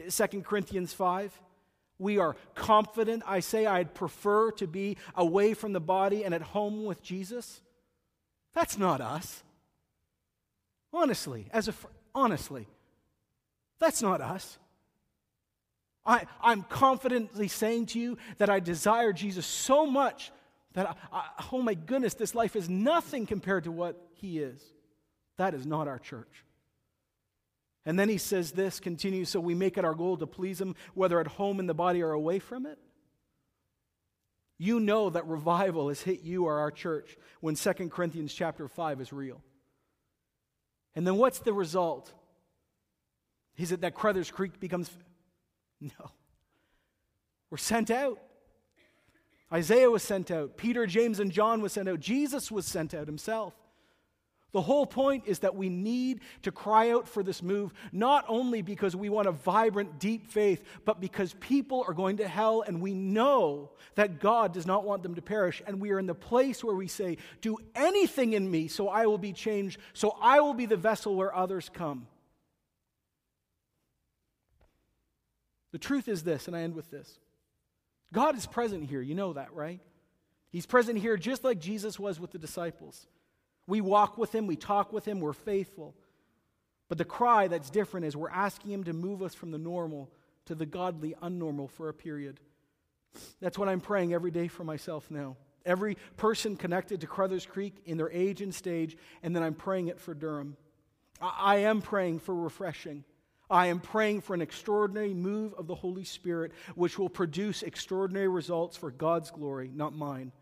2 0.09 0.43
Corinthians 0.43 0.93
5. 0.93 1.41
We 1.99 2.19
are 2.19 2.37
confident. 2.55 3.25
I 3.27 3.41
say 3.41 3.67
I'd 3.67 3.93
prefer 3.93 4.53
to 4.53 4.69
be 4.69 4.97
away 5.17 5.55
from 5.55 5.73
the 5.73 5.81
body 5.81 6.25
and 6.25 6.33
at 6.33 6.43
home 6.43 6.85
with 6.85 7.03
Jesus. 7.03 7.61
That's 8.55 8.79
not 8.79 9.01
us. 9.01 9.43
Honestly, 10.93 11.47
as 11.53 11.69
a 11.69 11.73
fr- 11.73 11.87
honestly, 12.15 12.67
that's 13.79 14.03
not 14.03 14.21
us. 14.21 14.59
I, 16.05 16.27
I'm 16.43 16.63
confidently 16.63 17.49
saying 17.49 17.87
to 17.87 18.01
you 18.01 18.19
that 18.39 18.51
I 18.51 18.61
desire 18.61 19.13
Jesus 19.13 19.47
so 19.47 19.87
much 19.87 20.33
that, 20.73 20.87
I, 21.13 21.17
I, 21.17 21.25
oh 21.53 21.63
my 21.63 21.75
goodness, 21.75 22.15
this 22.15 22.35
life 22.35 22.57
is 22.57 22.69
nothing 22.69 23.27
compared 23.27 23.65
to 23.65 23.73
what 23.73 24.01
He 24.15 24.39
is. 24.39 24.63
That 25.37 25.55
is 25.55 25.67
not 25.67 25.89
our 25.89 25.99
church. 25.99 26.45
And 27.87 27.99
then 27.99 28.09
he 28.09 28.19
says 28.19 28.53
this, 28.53 28.79
continues, 28.79 29.31
so 29.31 29.41
we 29.41 29.55
make 29.55 29.79
it 29.79 29.85
our 29.85 29.95
goal 29.95 30.17
to 30.19 30.27
please 30.27 30.61
him, 30.61 30.77
whether 30.95 31.19
at 31.19 31.27
home 31.27 31.59
in 31.61 31.67
the 31.67 31.75
body 31.75 32.03
or 32.03 32.13
away 32.13 32.39
from 32.39 32.67
it. 32.67 32.79
You 34.59 34.81
know 34.81 35.09
that 35.09 35.27
revival 35.27 35.89
has 35.89 36.03
hit 36.03 36.21
you 36.21 36.45
or 36.45 36.59
our 36.59 36.71
church 36.71 37.17
when 37.41 37.55
2 37.55 37.73
Corinthians 37.89 38.35
chapter 38.35 38.69
5 38.69 39.01
is 39.01 39.13
real. 39.13 39.41
And 40.95 41.07
then 41.07 41.17
what's 41.17 41.39
the 41.41 41.53
result? 41.53 42.13
Is 43.57 43.73
it 43.73 43.83
that 43.83 43.95
Carruthers 43.95 44.31
Creek 44.31 44.59
becomes. 44.59 44.91
No. 45.81 46.11
We're 47.51 47.59
sent 47.59 47.91
out. 47.91 48.21
Isaiah 49.53 49.91
was 49.91 50.03
sent 50.03 50.31
out. 50.31 50.57
Peter, 50.57 50.87
James, 50.87 51.19
and 51.19 51.33
John 51.33 51.61
was 51.61 51.73
sent 51.73 51.89
out. 51.89 52.01
Jesus 52.01 52.51
was 52.51 52.67
sent 52.67 52.95
out 52.95 53.07
himself. 53.07 53.55
The 54.53 54.61
whole 54.61 54.85
point 54.85 55.25
is 55.27 55.41
that 55.41 55.55
we 55.55 55.69
need 55.69 56.21
to 56.43 56.51
cry 56.51 56.91
out 56.91 57.07
for 57.07 57.23
this 57.23 57.43
move, 57.43 57.73
not 57.93 58.25
only 58.27 58.63
because 58.63 58.97
we 58.97 59.09
want 59.09 59.29
a 59.29 59.33
vibrant, 59.33 60.01
deep 60.01 60.27
faith, 60.27 60.63
but 60.85 61.01
because 61.01 61.35
people 61.35 61.85
are 61.87 61.95
going 61.95 62.17
to 62.17 62.27
hell 62.27 62.63
and 62.67 62.81
we 62.81 62.93
know 62.93 63.71
that 63.95 64.19
God 64.19 64.53
does 64.53 64.67
not 64.67 64.85
want 64.85 65.05
them 65.05 65.15
to 65.15 65.23
perish. 65.23 65.63
And 65.67 65.81
we 65.81 65.93
are 65.93 66.01
in 66.01 66.07
the 66.07 66.15
place 66.15 66.65
where 66.65 66.75
we 66.75 66.89
say, 66.89 67.19
Do 67.41 67.59
anything 67.77 68.33
in 68.33 68.51
me 68.51 68.67
so 68.67 68.89
I 68.89 69.07
will 69.07 69.19
be 69.19 69.33
changed, 69.33 69.79
so 69.93 70.17
I 70.21 70.41
will 70.41 70.55
be 70.55 70.67
the 70.67 70.77
vessel 70.77 71.15
where 71.15 71.35
others 71.35 71.71
come. 71.73 72.09
The 75.73 75.79
truth 75.79 76.09
is 76.09 76.25
this, 76.25 76.49
and 76.49 76.57
I 76.57 76.63
end 76.63 76.75
with 76.75 76.91
this 76.91 77.19
God 78.13 78.37
is 78.37 78.47
present 78.47 78.89
here. 78.89 79.01
You 79.01 79.15
know 79.15 79.35
that, 79.35 79.53
right? 79.55 79.81
He's 80.51 80.67
present 80.67 80.99
here 80.99 81.17
just 81.17 81.45
like 81.45 81.61
Jesus 81.61 82.01
was 82.01 82.19
with 82.19 82.33
the 82.33 82.39
disciples. 82.39 83.07
We 83.67 83.81
walk 83.81 84.19
with 84.19 84.35
Him, 84.35 84.47
we 84.47 84.57
talk 84.57 84.93
with 84.93 85.05
Him, 85.05 85.21
we're 85.21 85.33
faithful. 85.33 85.95
But 86.89 86.99
the 86.99 87.05
cry 87.05 87.49
that's 87.49 87.71
different 87.71 88.07
is 88.07 88.17
we're 88.17 88.31
asking 88.31 88.73
Him 88.73 88.85
to 88.85 88.93
move 88.93 89.23
us 89.23 89.35
from 89.35 89.51
the 89.51 89.59
normal 89.59 90.11
to 90.47 90.55
the 90.55 90.67
godly 90.67 91.15
unnormal 91.23 91.71
for 91.71 91.89
a 91.89 91.95
period. 91.95 92.41
That's 93.41 93.59
what 93.59 93.69
I'm 93.69 93.81
praying 93.81 94.13
every 94.13 94.31
day 94.31 94.49
for 94.49 94.65
myself 94.65 95.11
now. 95.11 95.37
Every 95.65 95.97
person 96.17 96.57
connected 96.57 97.01
to 97.01 97.07
Carruthers 97.07 97.47
Creek 97.47 97.75
in 97.85 97.97
their 97.97 98.11
age 98.11 98.41
and 98.41 98.55
stage, 98.55 98.97
and 99.23 99.35
then 99.35 99.43
I'm 99.43 99.55
praying 99.55 99.89
it 99.89 100.01
for 100.01 100.15
Durham. 100.15 100.57
I, 101.21 101.35
I 101.39 101.57
am 101.59 101.83
praying 101.83 102.21
for 102.21 102.35
refreshing. 102.35 103.05
I 103.51 103.67
am 103.67 103.81
praying 103.81 104.21
for 104.21 104.35
an 104.35 104.43
extraordinary 104.43 105.13
move 105.13 105.55
of 105.55 105.67
the 105.67 105.75
Holy 105.75 106.05
Spirit, 106.05 106.53
which 106.77 106.99
will 106.99 107.09
produce 107.09 107.63
extraordinary 107.63 108.29
results 108.29 108.77
for 108.77 108.91
God's 108.91 109.31
glory, 109.31 109.71
not 109.75 109.93
mine. 109.93 110.33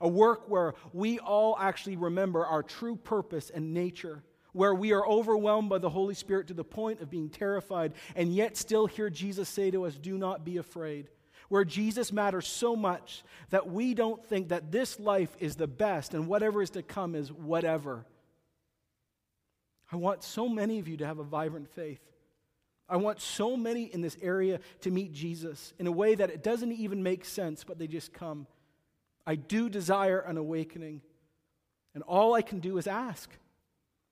A 0.00 0.08
work 0.08 0.48
where 0.48 0.74
we 0.92 1.18
all 1.18 1.56
actually 1.58 1.96
remember 1.96 2.44
our 2.44 2.62
true 2.62 2.96
purpose 2.96 3.50
and 3.50 3.72
nature, 3.72 4.22
where 4.52 4.74
we 4.74 4.92
are 4.92 5.06
overwhelmed 5.06 5.68
by 5.68 5.78
the 5.78 5.90
Holy 5.90 6.14
Spirit 6.14 6.48
to 6.48 6.54
the 6.54 6.64
point 6.64 7.00
of 7.00 7.10
being 7.10 7.28
terrified, 7.28 7.92
and 8.14 8.34
yet 8.34 8.56
still 8.56 8.86
hear 8.86 9.10
Jesus 9.10 9.48
say 9.48 9.70
to 9.70 9.86
us, 9.86 9.94
Do 9.94 10.18
not 10.18 10.44
be 10.44 10.56
afraid. 10.56 11.08
Where 11.48 11.64
Jesus 11.64 12.12
matters 12.12 12.46
so 12.46 12.74
much 12.74 13.22
that 13.50 13.70
we 13.70 13.94
don't 13.94 14.24
think 14.24 14.48
that 14.48 14.72
this 14.72 14.98
life 14.98 15.34
is 15.38 15.54
the 15.54 15.68
best 15.68 16.12
and 16.12 16.26
whatever 16.26 16.60
is 16.60 16.70
to 16.70 16.82
come 16.82 17.14
is 17.14 17.32
whatever. 17.32 18.04
I 19.92 19.96
want 19.96 20.24
so 20.24 20.48
many 20.48 20.80
of 20.80 20.88
you 20.88 20.96
to 20.96 21.06
have 21.06 21.20
a 21.20 21.24
vibrant 21.24 21.68
faith. 21.68 22.00
I 22.88 22.96
want 22.96 23.20
so 23.20 23.56
many 23.56 23.84
in 23.84 24.00
this 24.00 24.16
area 24.20 24.60
to 24.80 24.90
meet 24.90 25.12
Jesus 25.12 25.74
in 25.78 25.86
a 25.86 25.92
way 25.92 26.14
that 26.14 26.30
it 26.30 26.42
doesn't 26.42 26.72
even 26.72 27.02
make 27.02 27.24
sense, 27.24 27.64
but 27.64 27.78
they 27.78 27.86
just 27.86 28.12
come. 28.12 28.46
I 29.26 29.34
do 29.34 29.68
desire 29.68 30.20
an 30.20 30.36
awakening. 30.36 31.02
And 31.94 32.02
all 32.04 32.34
I 32.34 32.42
can 32.42 32.60
do 32.60 32.78
is 32.78 32.86
ask. 32.86 33.30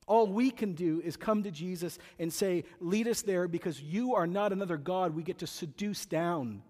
All 0.07 0.27
we 0.27 0.51
can 0.51 0.73
do 0.73 1.01
is 1.03 1.17
come 1.17 1.43
to 1.43 1.51
Jesus 1.51 1.97
and 2.19 2.31
say, 2.31 2.65
Lead 2.79 3.07
us 3.07 3.21
there 3.21 3.47
because 3.47 3.81
you 3.81 4.15
are 4.15 4.27
not 4.27 4.51
another 4.51 4.77
God 4.77 5.15
we 5.15 5.23
get 5.23 5.39
to 5.39 5.47
seduce 5.47 6.05
down. 6.05 6.61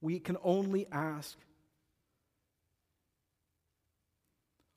We 0.00 0.18
can 0.18 0.36
only 0.42 0.86
ask. 0.90 1.36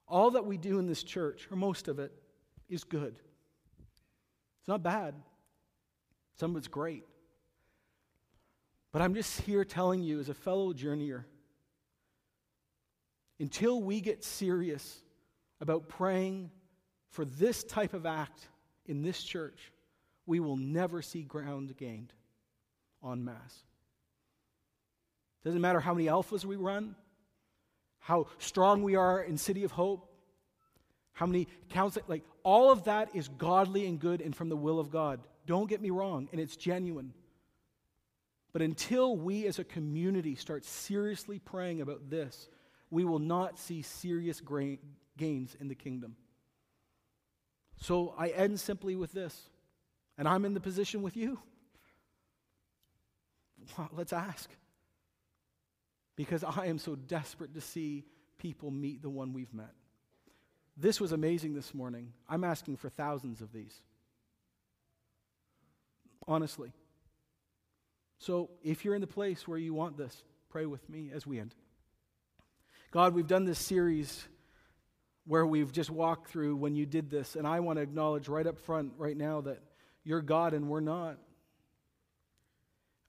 All 0.08 0.32
that 0.32 0.46
we 0.46 0.58
do 0.58 0.80
in 0.80 0.88
this 0.88 1.04
church, 1.04 1.48
or 1.52 1.56
most 1.56 1.88
of 1.88 2.00
it, 2.00 2.12
is 2.68 2.84
good. 2.84 3.16
It's 4.60 4.68
not 4.68 4.82
bad. 4.82 5.14
Some 6.40 6.52
of 6.52 6.58
it's 6.58 6.68
great. 6.68 7.04
But 8.92 9.04
I'm 9.04 9.14
just 9.14 9.42
here 9.42 9.64
telling 9.64 10.02
you, 10.02 10.20
as 10.20 10.30
a 10.30 10.34
fellow 10.34 10.74
journeyer, 10.74 11.26
until 13.40 13.82
we 13.82 14.02
get 14.02 14.24
serious 14.24 15.02
about 15.62 15.88
praying 15.88 16.52
for 17.10 17.26
this 17.26 17.64
type 17.64 17.94
of 17.94 18.06
act 18.06 18.48
in 18.86 19.02
this 19.02 19.24
church, 19.24 19.72
we 20.26 20.40
will 20.40 20.58
never 20.58 21.02
see 21.02 21.24
ground 21.24 21.76
gained 21.78 22.14
en 23.04 23.24
masse. 23.24 23.64
Doesn't 25.44 25.62
matter 25.62 25.80
how 25.80 25.94
many 25.94 26.08
alphas 26.08 26.44
we 26.44 26.56
run, 26.56 26.96
how 28.00 28.28
strong 28.40 28.84
we 28.84 28.96
are 28.96 29.22
in 29.22 29.38
City 29.38 29.64
of 29.64 29.72
Hope, 29.72 30.12
how 31.14 31.26
many 31.26 31.48
counts, 31.70 31.98
like 32.08 32.24
all 32.44 32.72
of 32.72 32.86
that 32.86 33.10
is 33.14 33.28
godly 33.28 33.86
and 33.86 34.00
good 34.00 34.22
and 34.22 34.36
from 34.36 34.50
the 34.50 34.56
will 34.56 34.80
of 34.80 34.92
God. 34.92 35.20
Don't 35.46 35.70
get 35.70 35.82
me 35.82 35.90
wrong, 35.90 36.30
and 36.32 36.40
it's 36.40 36.56
genuine. 36.56 37.14
But 38.52 38.62
until 38.62 39.16
we 39.16 39.46
as 39.48 39.60
a 39.60 39.64
community 39.64 40.36
start 40.36 40.66
seriously 40.66 41.40
praying 41.40 41.82
about 41.82 42.10
this, 42.10 42.50
we 42.92 43.06
will 43.06 43.20
not 43.20 43.60
see 43.60 43.82
serious 43.82 44.42
gains 45.18 45.56
in 45.60 45.68
the 45.68 45.76
kingdom. 45.76 46.16
So 47.78 48.14
I 48.18 48.30
end 48.30 48.60
simply 48.60 48.96
with 48.96 49.12
this, 49.12 49.40
and 50.18 50.28
I'm 50.28 50.46
in 50.46 50.54
the 50.54 50.60
position 50.60 51.02
with 51.02 51.16
you. 51.16 51.40
Let's 53.94 54.14
ask. 54.14 54.50
Because 56.16 56.44
I 56.44 56.66
am 56.66 56.80
so 56.80 56.96
desperate 56.96 57.54
to 57.54 57.62
see 57.62 58.04
people 58.38 58.72
meet 58.72 59.02
the 59.02 59.10
one 59.10 59.32
we've 59.34 59.54
met. 59.54 59.74
This 60.76 61.00
was 61.00 61.12
amazing 61.12 61.54
this 61.54 61.74
morning. 61.74 62.14
I'm 62.28 62.44
asking 62.44 62.78
for 62.78 62.90
thousands 62.90 63.42
of 63.42 63.54
these. 63.54 63.74
Honestly. 66.28 66.72
So 68.18 68.50
if 68.64 68.84
you're 68.84 68.96
in 68.96 69.02
the 69.02 69.08
place 69.08 69.48
where 69.48 69.58
you 69.58 69.74
want 69.74 69.98
this, 69.98 70.24
pray 70.50 70.66
with 70.66 70.90
me 70.90 71.12
as 71.14 71.26
we 71.26 71.40
end. 71.40 71.56
God, 72.92 73.14
we've 73.14 73.28
done 73.28 73.46
this 73.46 73.60
series 73.60 74.28
where 75.28 75.46
we've 75.46 75.72
just 75.72 75.92
walked 75.92 76.28
through 76.28 76.56
when 76.56 76.74
you 76.76 76.88
did 76.88 77.12
this, 77.12 77.36
and 77.36 77.46
I 77.46 77.60
want 77.60 77.78
to 77.78 77.84
acknowledge 77.84 78.28
right 78.28 78.48
up 78.48 78.58
front, 78.58 78.94
right 78.98 79.16
now, 79.16 79.42
that 79.42 79.62
you're 80.04 80.24
God 80.24 80.54
and 80.54 80.68
we're 80.68 80.80
not. 80.80 81.20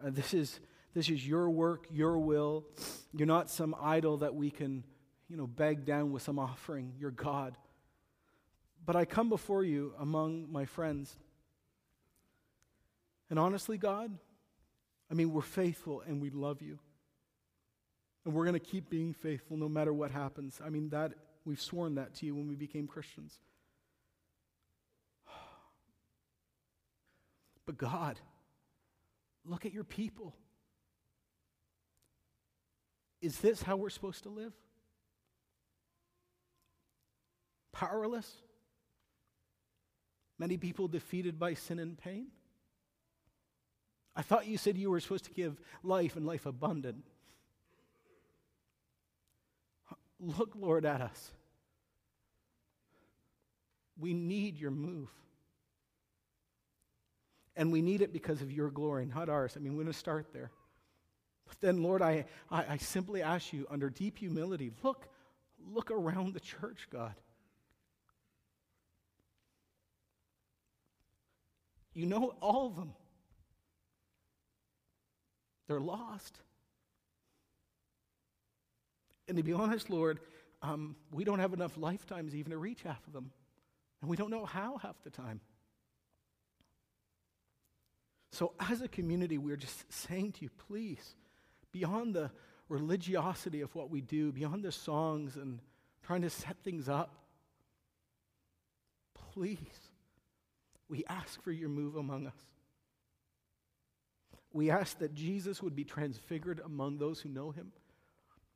Uh, 0.05 0.11
this 0.11 0.35
is 0.35 0.61
this 0.93 1.09
is 1.09 1.27
your 1.27 1.49
work, 1.49 1.87
your 1.91 2.19
will. 2.19 2.67
You're 3.15 3.27
not 3.27 3.49
some 3.49 3.75
idol 3.81 4.19
that 4.19 4.35
we 4.35 4.51
can, 4.51 4.85
you 5.31 5.39
know, 5.39 5.47
beg 5.47 5.87
down 5.87 6.13
with 6.13 6.23
some 6.23 6.39
offering. 6.39 6.93
You're 6.99 7.11
God. 7.11 7.57
But 8.85 8.97
I 8.97 9.07
come 9.07 9.31
before 9.31 9.65
you 9.65 9.95
among 9.99 10.53
my 10.53 10.67
friends. 10.67 11.17
And 13.31 13.39
honestly, 13.39 13.79
God, 13.79 14.11
I 15.11 15.15
mean, 15.15 15.33
we're 15.33 15.41
faithful 15.41 16.03
and 16.07 16.21
we 16.21 16.29
love 16.29 16.61
you. 16.61 16.81
And 18.25 18.35
we're 18.35 18.45
going 18.45 18.55
to 18.55 18.61
keep 18.61 18.91
being 18.91 19.13
faithful 19.13 19.57
no 19.57 19.69
matter 19.69 19.93
what 19.93 20.11
happens. 20.11 20.61
I 20.65 20.69
mean, 20.69 20.91
that 20.91 21.13
we've 21.45 21.61
sworn 21.61 21.95
that 21.95 22.15
to 22.17 22.27
you 22.27 22.35
when 22.35 22.49
we 22.49 22.55
became 22.55 22.87
Christians. 22.87 23.39
But 27.67 27.79
God, 27.79 28.19
look 29.45 29.65
at 29.65 29.73
your 29.73 29.85
people. 29.85 30.35
Is 33.23 33.39
this 33.39 33.63
how 33.63 33.77
we're 33.77 33.91
supposed 33.91 34.25
to 34.25 34.29
live? 34.29 34.53
Powerless? 37.73 38.31
Many 40.39 40.57
people 40.57 40.89
defeated 40.89 41.39
by 41.39 41.55
sin 41.55 41.79
and 41.79 41.99
pain? 41.99 42.29
I 44.17 44.23
thought 44.23 44.47
you 44.47 44.59
said 44.59 44.77
you 44.77 44.91
were 44.91 45.01
supposed 45.01 45.27
to 45.27 45.33
give 45.33 45.61
life 45.83 46.17
and 46.17 46.27
life 46.27 46.47
abundant. 46.47 47.05
Look, 50.21 50.53
Lord, 50.55 50.85
at 50.85 51.01
us. 51.01 51.33
We 53.99 54.13
need 54.13 54.59
your 54.59 54.71
move. 54.71 55.09
And 57.57 57.73
we 57.73 57.83
need 57.83 58.03
it 58.03 58.13
because 58.13 58.43
of 58.43 58.53
your 58.53 58.71
glory, 58.71 59.07
not 59.07 59.29
ours. 59.29 59.55
I 59.57 59.61
mean, 59.61 59.77
we're 59.77 59.83
going 59.83 59.93
to 59.93 59.99
start 59.99 60.33
there. 60.33 60.51
But 61.47 61.61
then, 61.61 61.83
Lord, 61.83 62.01
I, 62.01 62.27
I, 62.51 62.65
I 62.71 62.77
simply 62.77 63.23
ask 63.23 63.53
you, 63.53 63.67
under 63.71 63.91
deep 63.91 64.19
humility, 64.19 64.71
look, 64.83 65.09
look 65.59 65.91
around 65.91 66.35
the 66.35 66.41
church, 66.41 66.87
God. 66.91 67.15
You 71.93 72.07
know 72.07 72.35
all 72.41 72.67
of 72.67 72.77
them. 72.77 72.93
They're 75.67 75.81
lost. 75.81 76.39
And 79.31 79.37
to 79.37 79.45
be 79.45 79.53
honest, 79.53 79.89
Lord, 79.91 80.19
um, 80.61 80.97
we 81.13 81.23
don't 81.23 81.39
have 81.39 81.53
enough 81.53 81.77
lifetimes 81.77 82.35
even 82.35 82.51
to 82.51 82.59
reach 82.59 82.83
half 82.83 83.07
of 83.07 83.13
them. 83.13 83.31
And 84.01 84.11
we 84.11 84.17
don't 84.17 84.31
know 84.31 84.45
how 84.45 84.79
half 84.79 85.01
the 85.05 85.11
time. 85.11 85.41
So, 88.33 88.55
as 88.59 88.83
a 88.83 88.89
community, 88.89 89.39
we're 89.39 89.57
just 89.57 89.85
saying 89.93 90.33
to 90.33 90.43
you, 90.43 90.51
please, 90.67 91.15
beyond 91.71 92.13
the 92.13 92.33
religiosity 92.69 93.61
of 93.61 93.73
what 93.77 93.89
we 93.89 94.01
do, 94.01 94.33
beyond 94.33 94.65
the 94.65 94.73
songs 94.73 95.37
and 95.37 95.61
trying 96.03 96.23
to 96.23 96.31
set 96.31 96.57
things 96.65 96.89
up, 96.89 97.15
please, 99.33 99.59
we 100.89 101.05
ask 101.09 101.41
for 101.45 101.53
your 101.53 101.69
move 101.69 101.95
among 101.95 102.27
us. 102.27 102.43
We 104.53 104.71
ask 104.71 104.99
that 104.99 105.15
Jesus 105.15 105.63
would 105.63 105.77
be 105.77 105.85
transfigured 105.85 106.61
among 106.65 106.99
those 106.99 107.21
who 107.21 107.29
know 107.29 107.53
him, 107.53 107.71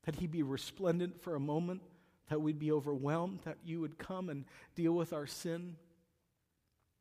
that 0.04 0.16
he 0.16 0.26
be 0.26 0.42
resplendent 0.42 1.22
for 1.22 1.34
a 1.34 1.40
moment, 1.40 1.82
that 2.28 2.40
we'd 2.40 2.58
be 2.58 2.72
overwhelmed, 2.72 3.40
that 3.44 3.58
you 3.64 3.80
would 3.80 3.98
come 3.98 4.28
and 4.28 4.44
deal 4.74 4.92
with 4.92 5.12
our 5.12 5.26
sin, 5.26 5.76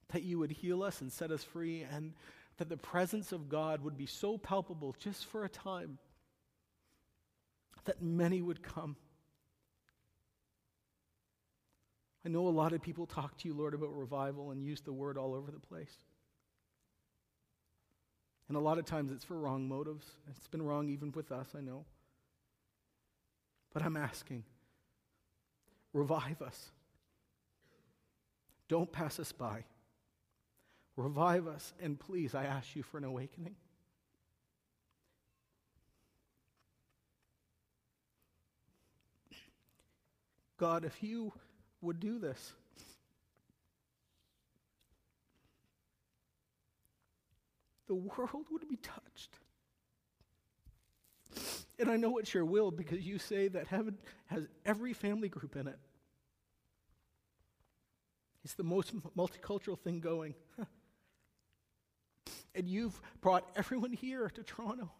that 0.10 0.24
you 0.24 0.39
would 0.39 0.51
heal 0.51 0.84
us 0.84 1.01
and 1.01 1.12
set 1.12 1.32
us 1.32 1.43
free, 1.43 1.86
and 1.91 2.14
that 2.58 2.70
the 2.70 2.78
presence 2.78 3.32
of 3.32 3.49
God 3.49 3.84
would 3.84 3.97
be 3.97 4.06
so 4.06 4.38
palpable 4.38 4.95
just 4.99 5.26
for 5.26 5.43
a 5.43 5.49
time 5.49 5.97
that 7.86 8.01
many 8.01 8.41
would 8.41 8.64
come. 8.64 8.95
I 12.26 12.30
know 12.30 12.47
a 12.47 12.49
lot 12.49 12.72
of 12.72 12.82
people 12.82 13.06
talk 13.06 13.38
to 13.39 13.49
you, 13.49 13.54
Lord, 13.54 13.74
about 13.74 13.97
revival 13.97 14.51
and 14.51 14.64
use 14.64 14.80
the 14.82 14.93
word 14.93 15.18
all 15.18 15.34
over 15.34 15.51
the 15.51 15.60
place. 15.60 15.93
And 18.47 18.56
a 18.56 18.62
lot 18.62 18.78
of 18.78 18.86
times 18.86 19.12
it's 19.12 19.26
for 19.26 19.38
wrong 19.38 19.68
motives. 19.68 20.06
It's 20.30 20.47
been 20.47 20.62
wrong 20.62 20.88
even 20.88 21.12
with 21.12 21.32
us, 21.32 21.47
I 21.58 21.62
know. 21.62 21.86
But 23.74 23.84
I'm 23.84 23.97
asking 23.97 24.43
revive 25.93 26.41
us. 26.41 26.71
Don't 28.67 28.91
pass 28.91 29.19
us 29.19 29.32
by. 29.32 29.63
Revive 30.95 31.47
us, 31.47 31.74
and 31.82 31.99
please, 31.99 32.36
I 32.36 32.45
ask 32.45 32.76
you 32.76 32.84
for 32.84 32.97
an 32.97 33.03
awakening. 33.03 33.55
God, 40.57 40.86
if 40.86 41.03
you 41.03 41.34
would 41.82 41.99
do 41.99 42.19
this, 42.19 42.53
the 47.88 47.95
world 47.95 48.45
would 48.51 48.67
be 48.69 48.78
touched. 48.78 49.39
And 51.79 51.89
I 51.89 51.97
know 51.97 52.17
it's 52.17 52.34
your 52.34 52.45
will 52.45 52.71
because 52.71 52.99
you 52.99 53.17
say 53.17 53.47
that 53.49 53.67
heaven 53.67 53.97
has 54.27 54.47
every 54.65 54.93
family 54.93 55.29
group 55.29 55.55
in 55.55 55.67
it. 55.67 55.77
It's 58.43 58.53
the 58.53 58.63
most 58.63 58.93
multicultural 59.17 59.79
thing 59.79 59.99
going. 59.99 60.36
and 62.55 62.67
you've 62.67 62.99
brought 63.21 63.49
everyone 63.55 63.93
here 63.93 64.29
to 64.29 64.43
Toronto. 64.43 64.91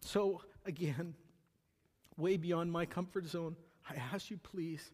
So, 0.00 0.42
again, 0.64 1.14
way 2.16 2.36
beyond 2.36 2.72
my 2.72 2.86
comfort 2.86 3.26
zone, 3.26 3.54
I 3.88 3.94
ask 4.12 4.30
you, 4.30 4.38
please, 4.38 4.90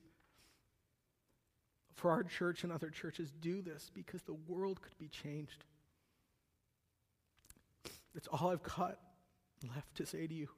for 1.95 2.11
our 2.11 2.22
church 2.22 2.64
and 2.64 2.72
other 2.72 2.91
churches, 2.91 3.32
do 3.41 3.62
this 3.62 3.91
because 3.95 4.22
the 4.22 4.34
world 4.34 4.82
could 4.82 4.99
be 4.99 5.09
changed. 5.09 5.64
That's 8.17 8.27
all 8.29 8.49
I've 8.49 8.62
got 8.62 8.99
left 9.75 9.95
to 9.97 10.07
say 10.07 10.27
to 10.27 10.33
you. 10.33 10.49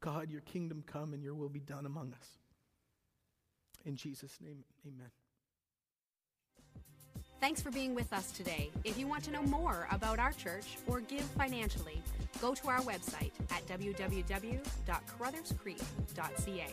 God, 0.00 0.32
your 0.32 0.40
kingdom 0.40 0.82
come 0.84 1.14
and 1.14 1.22
your 1.22 1.34
will 1.34 1.48
be 1.48 1.60
done 1.60 1.86
among 1.86 2.12
us. 2.12 2.38
In 3.84 3.94
Jesus' 3.94 4.36
name, 4.40 4.64
amen. 4.84 5.12
Thanks 7.40 7.62
for 7.62 7.70
being 7.70 7.94
with 7.94 8.12
us 8.12 8.32
today. 8.32 8.72
If 8.82 8.98
you 8.98 9.06
want 9.06 9.22
to 9.24 9.30
know 9.30 9.42
more 9.42 9.86
about 9.92 10.18
our 10.18 10.32
church 10.32 10.76
or 10.88 10.98
give 11.00 11.22
financially, 11.22 12.02
go 12.40 12.52
to 12.52 12.66
our 12.66 12.80
website 12.80 13.30
at 13.52 13.64
www.carrutherscreek.ca. 13.68 16.66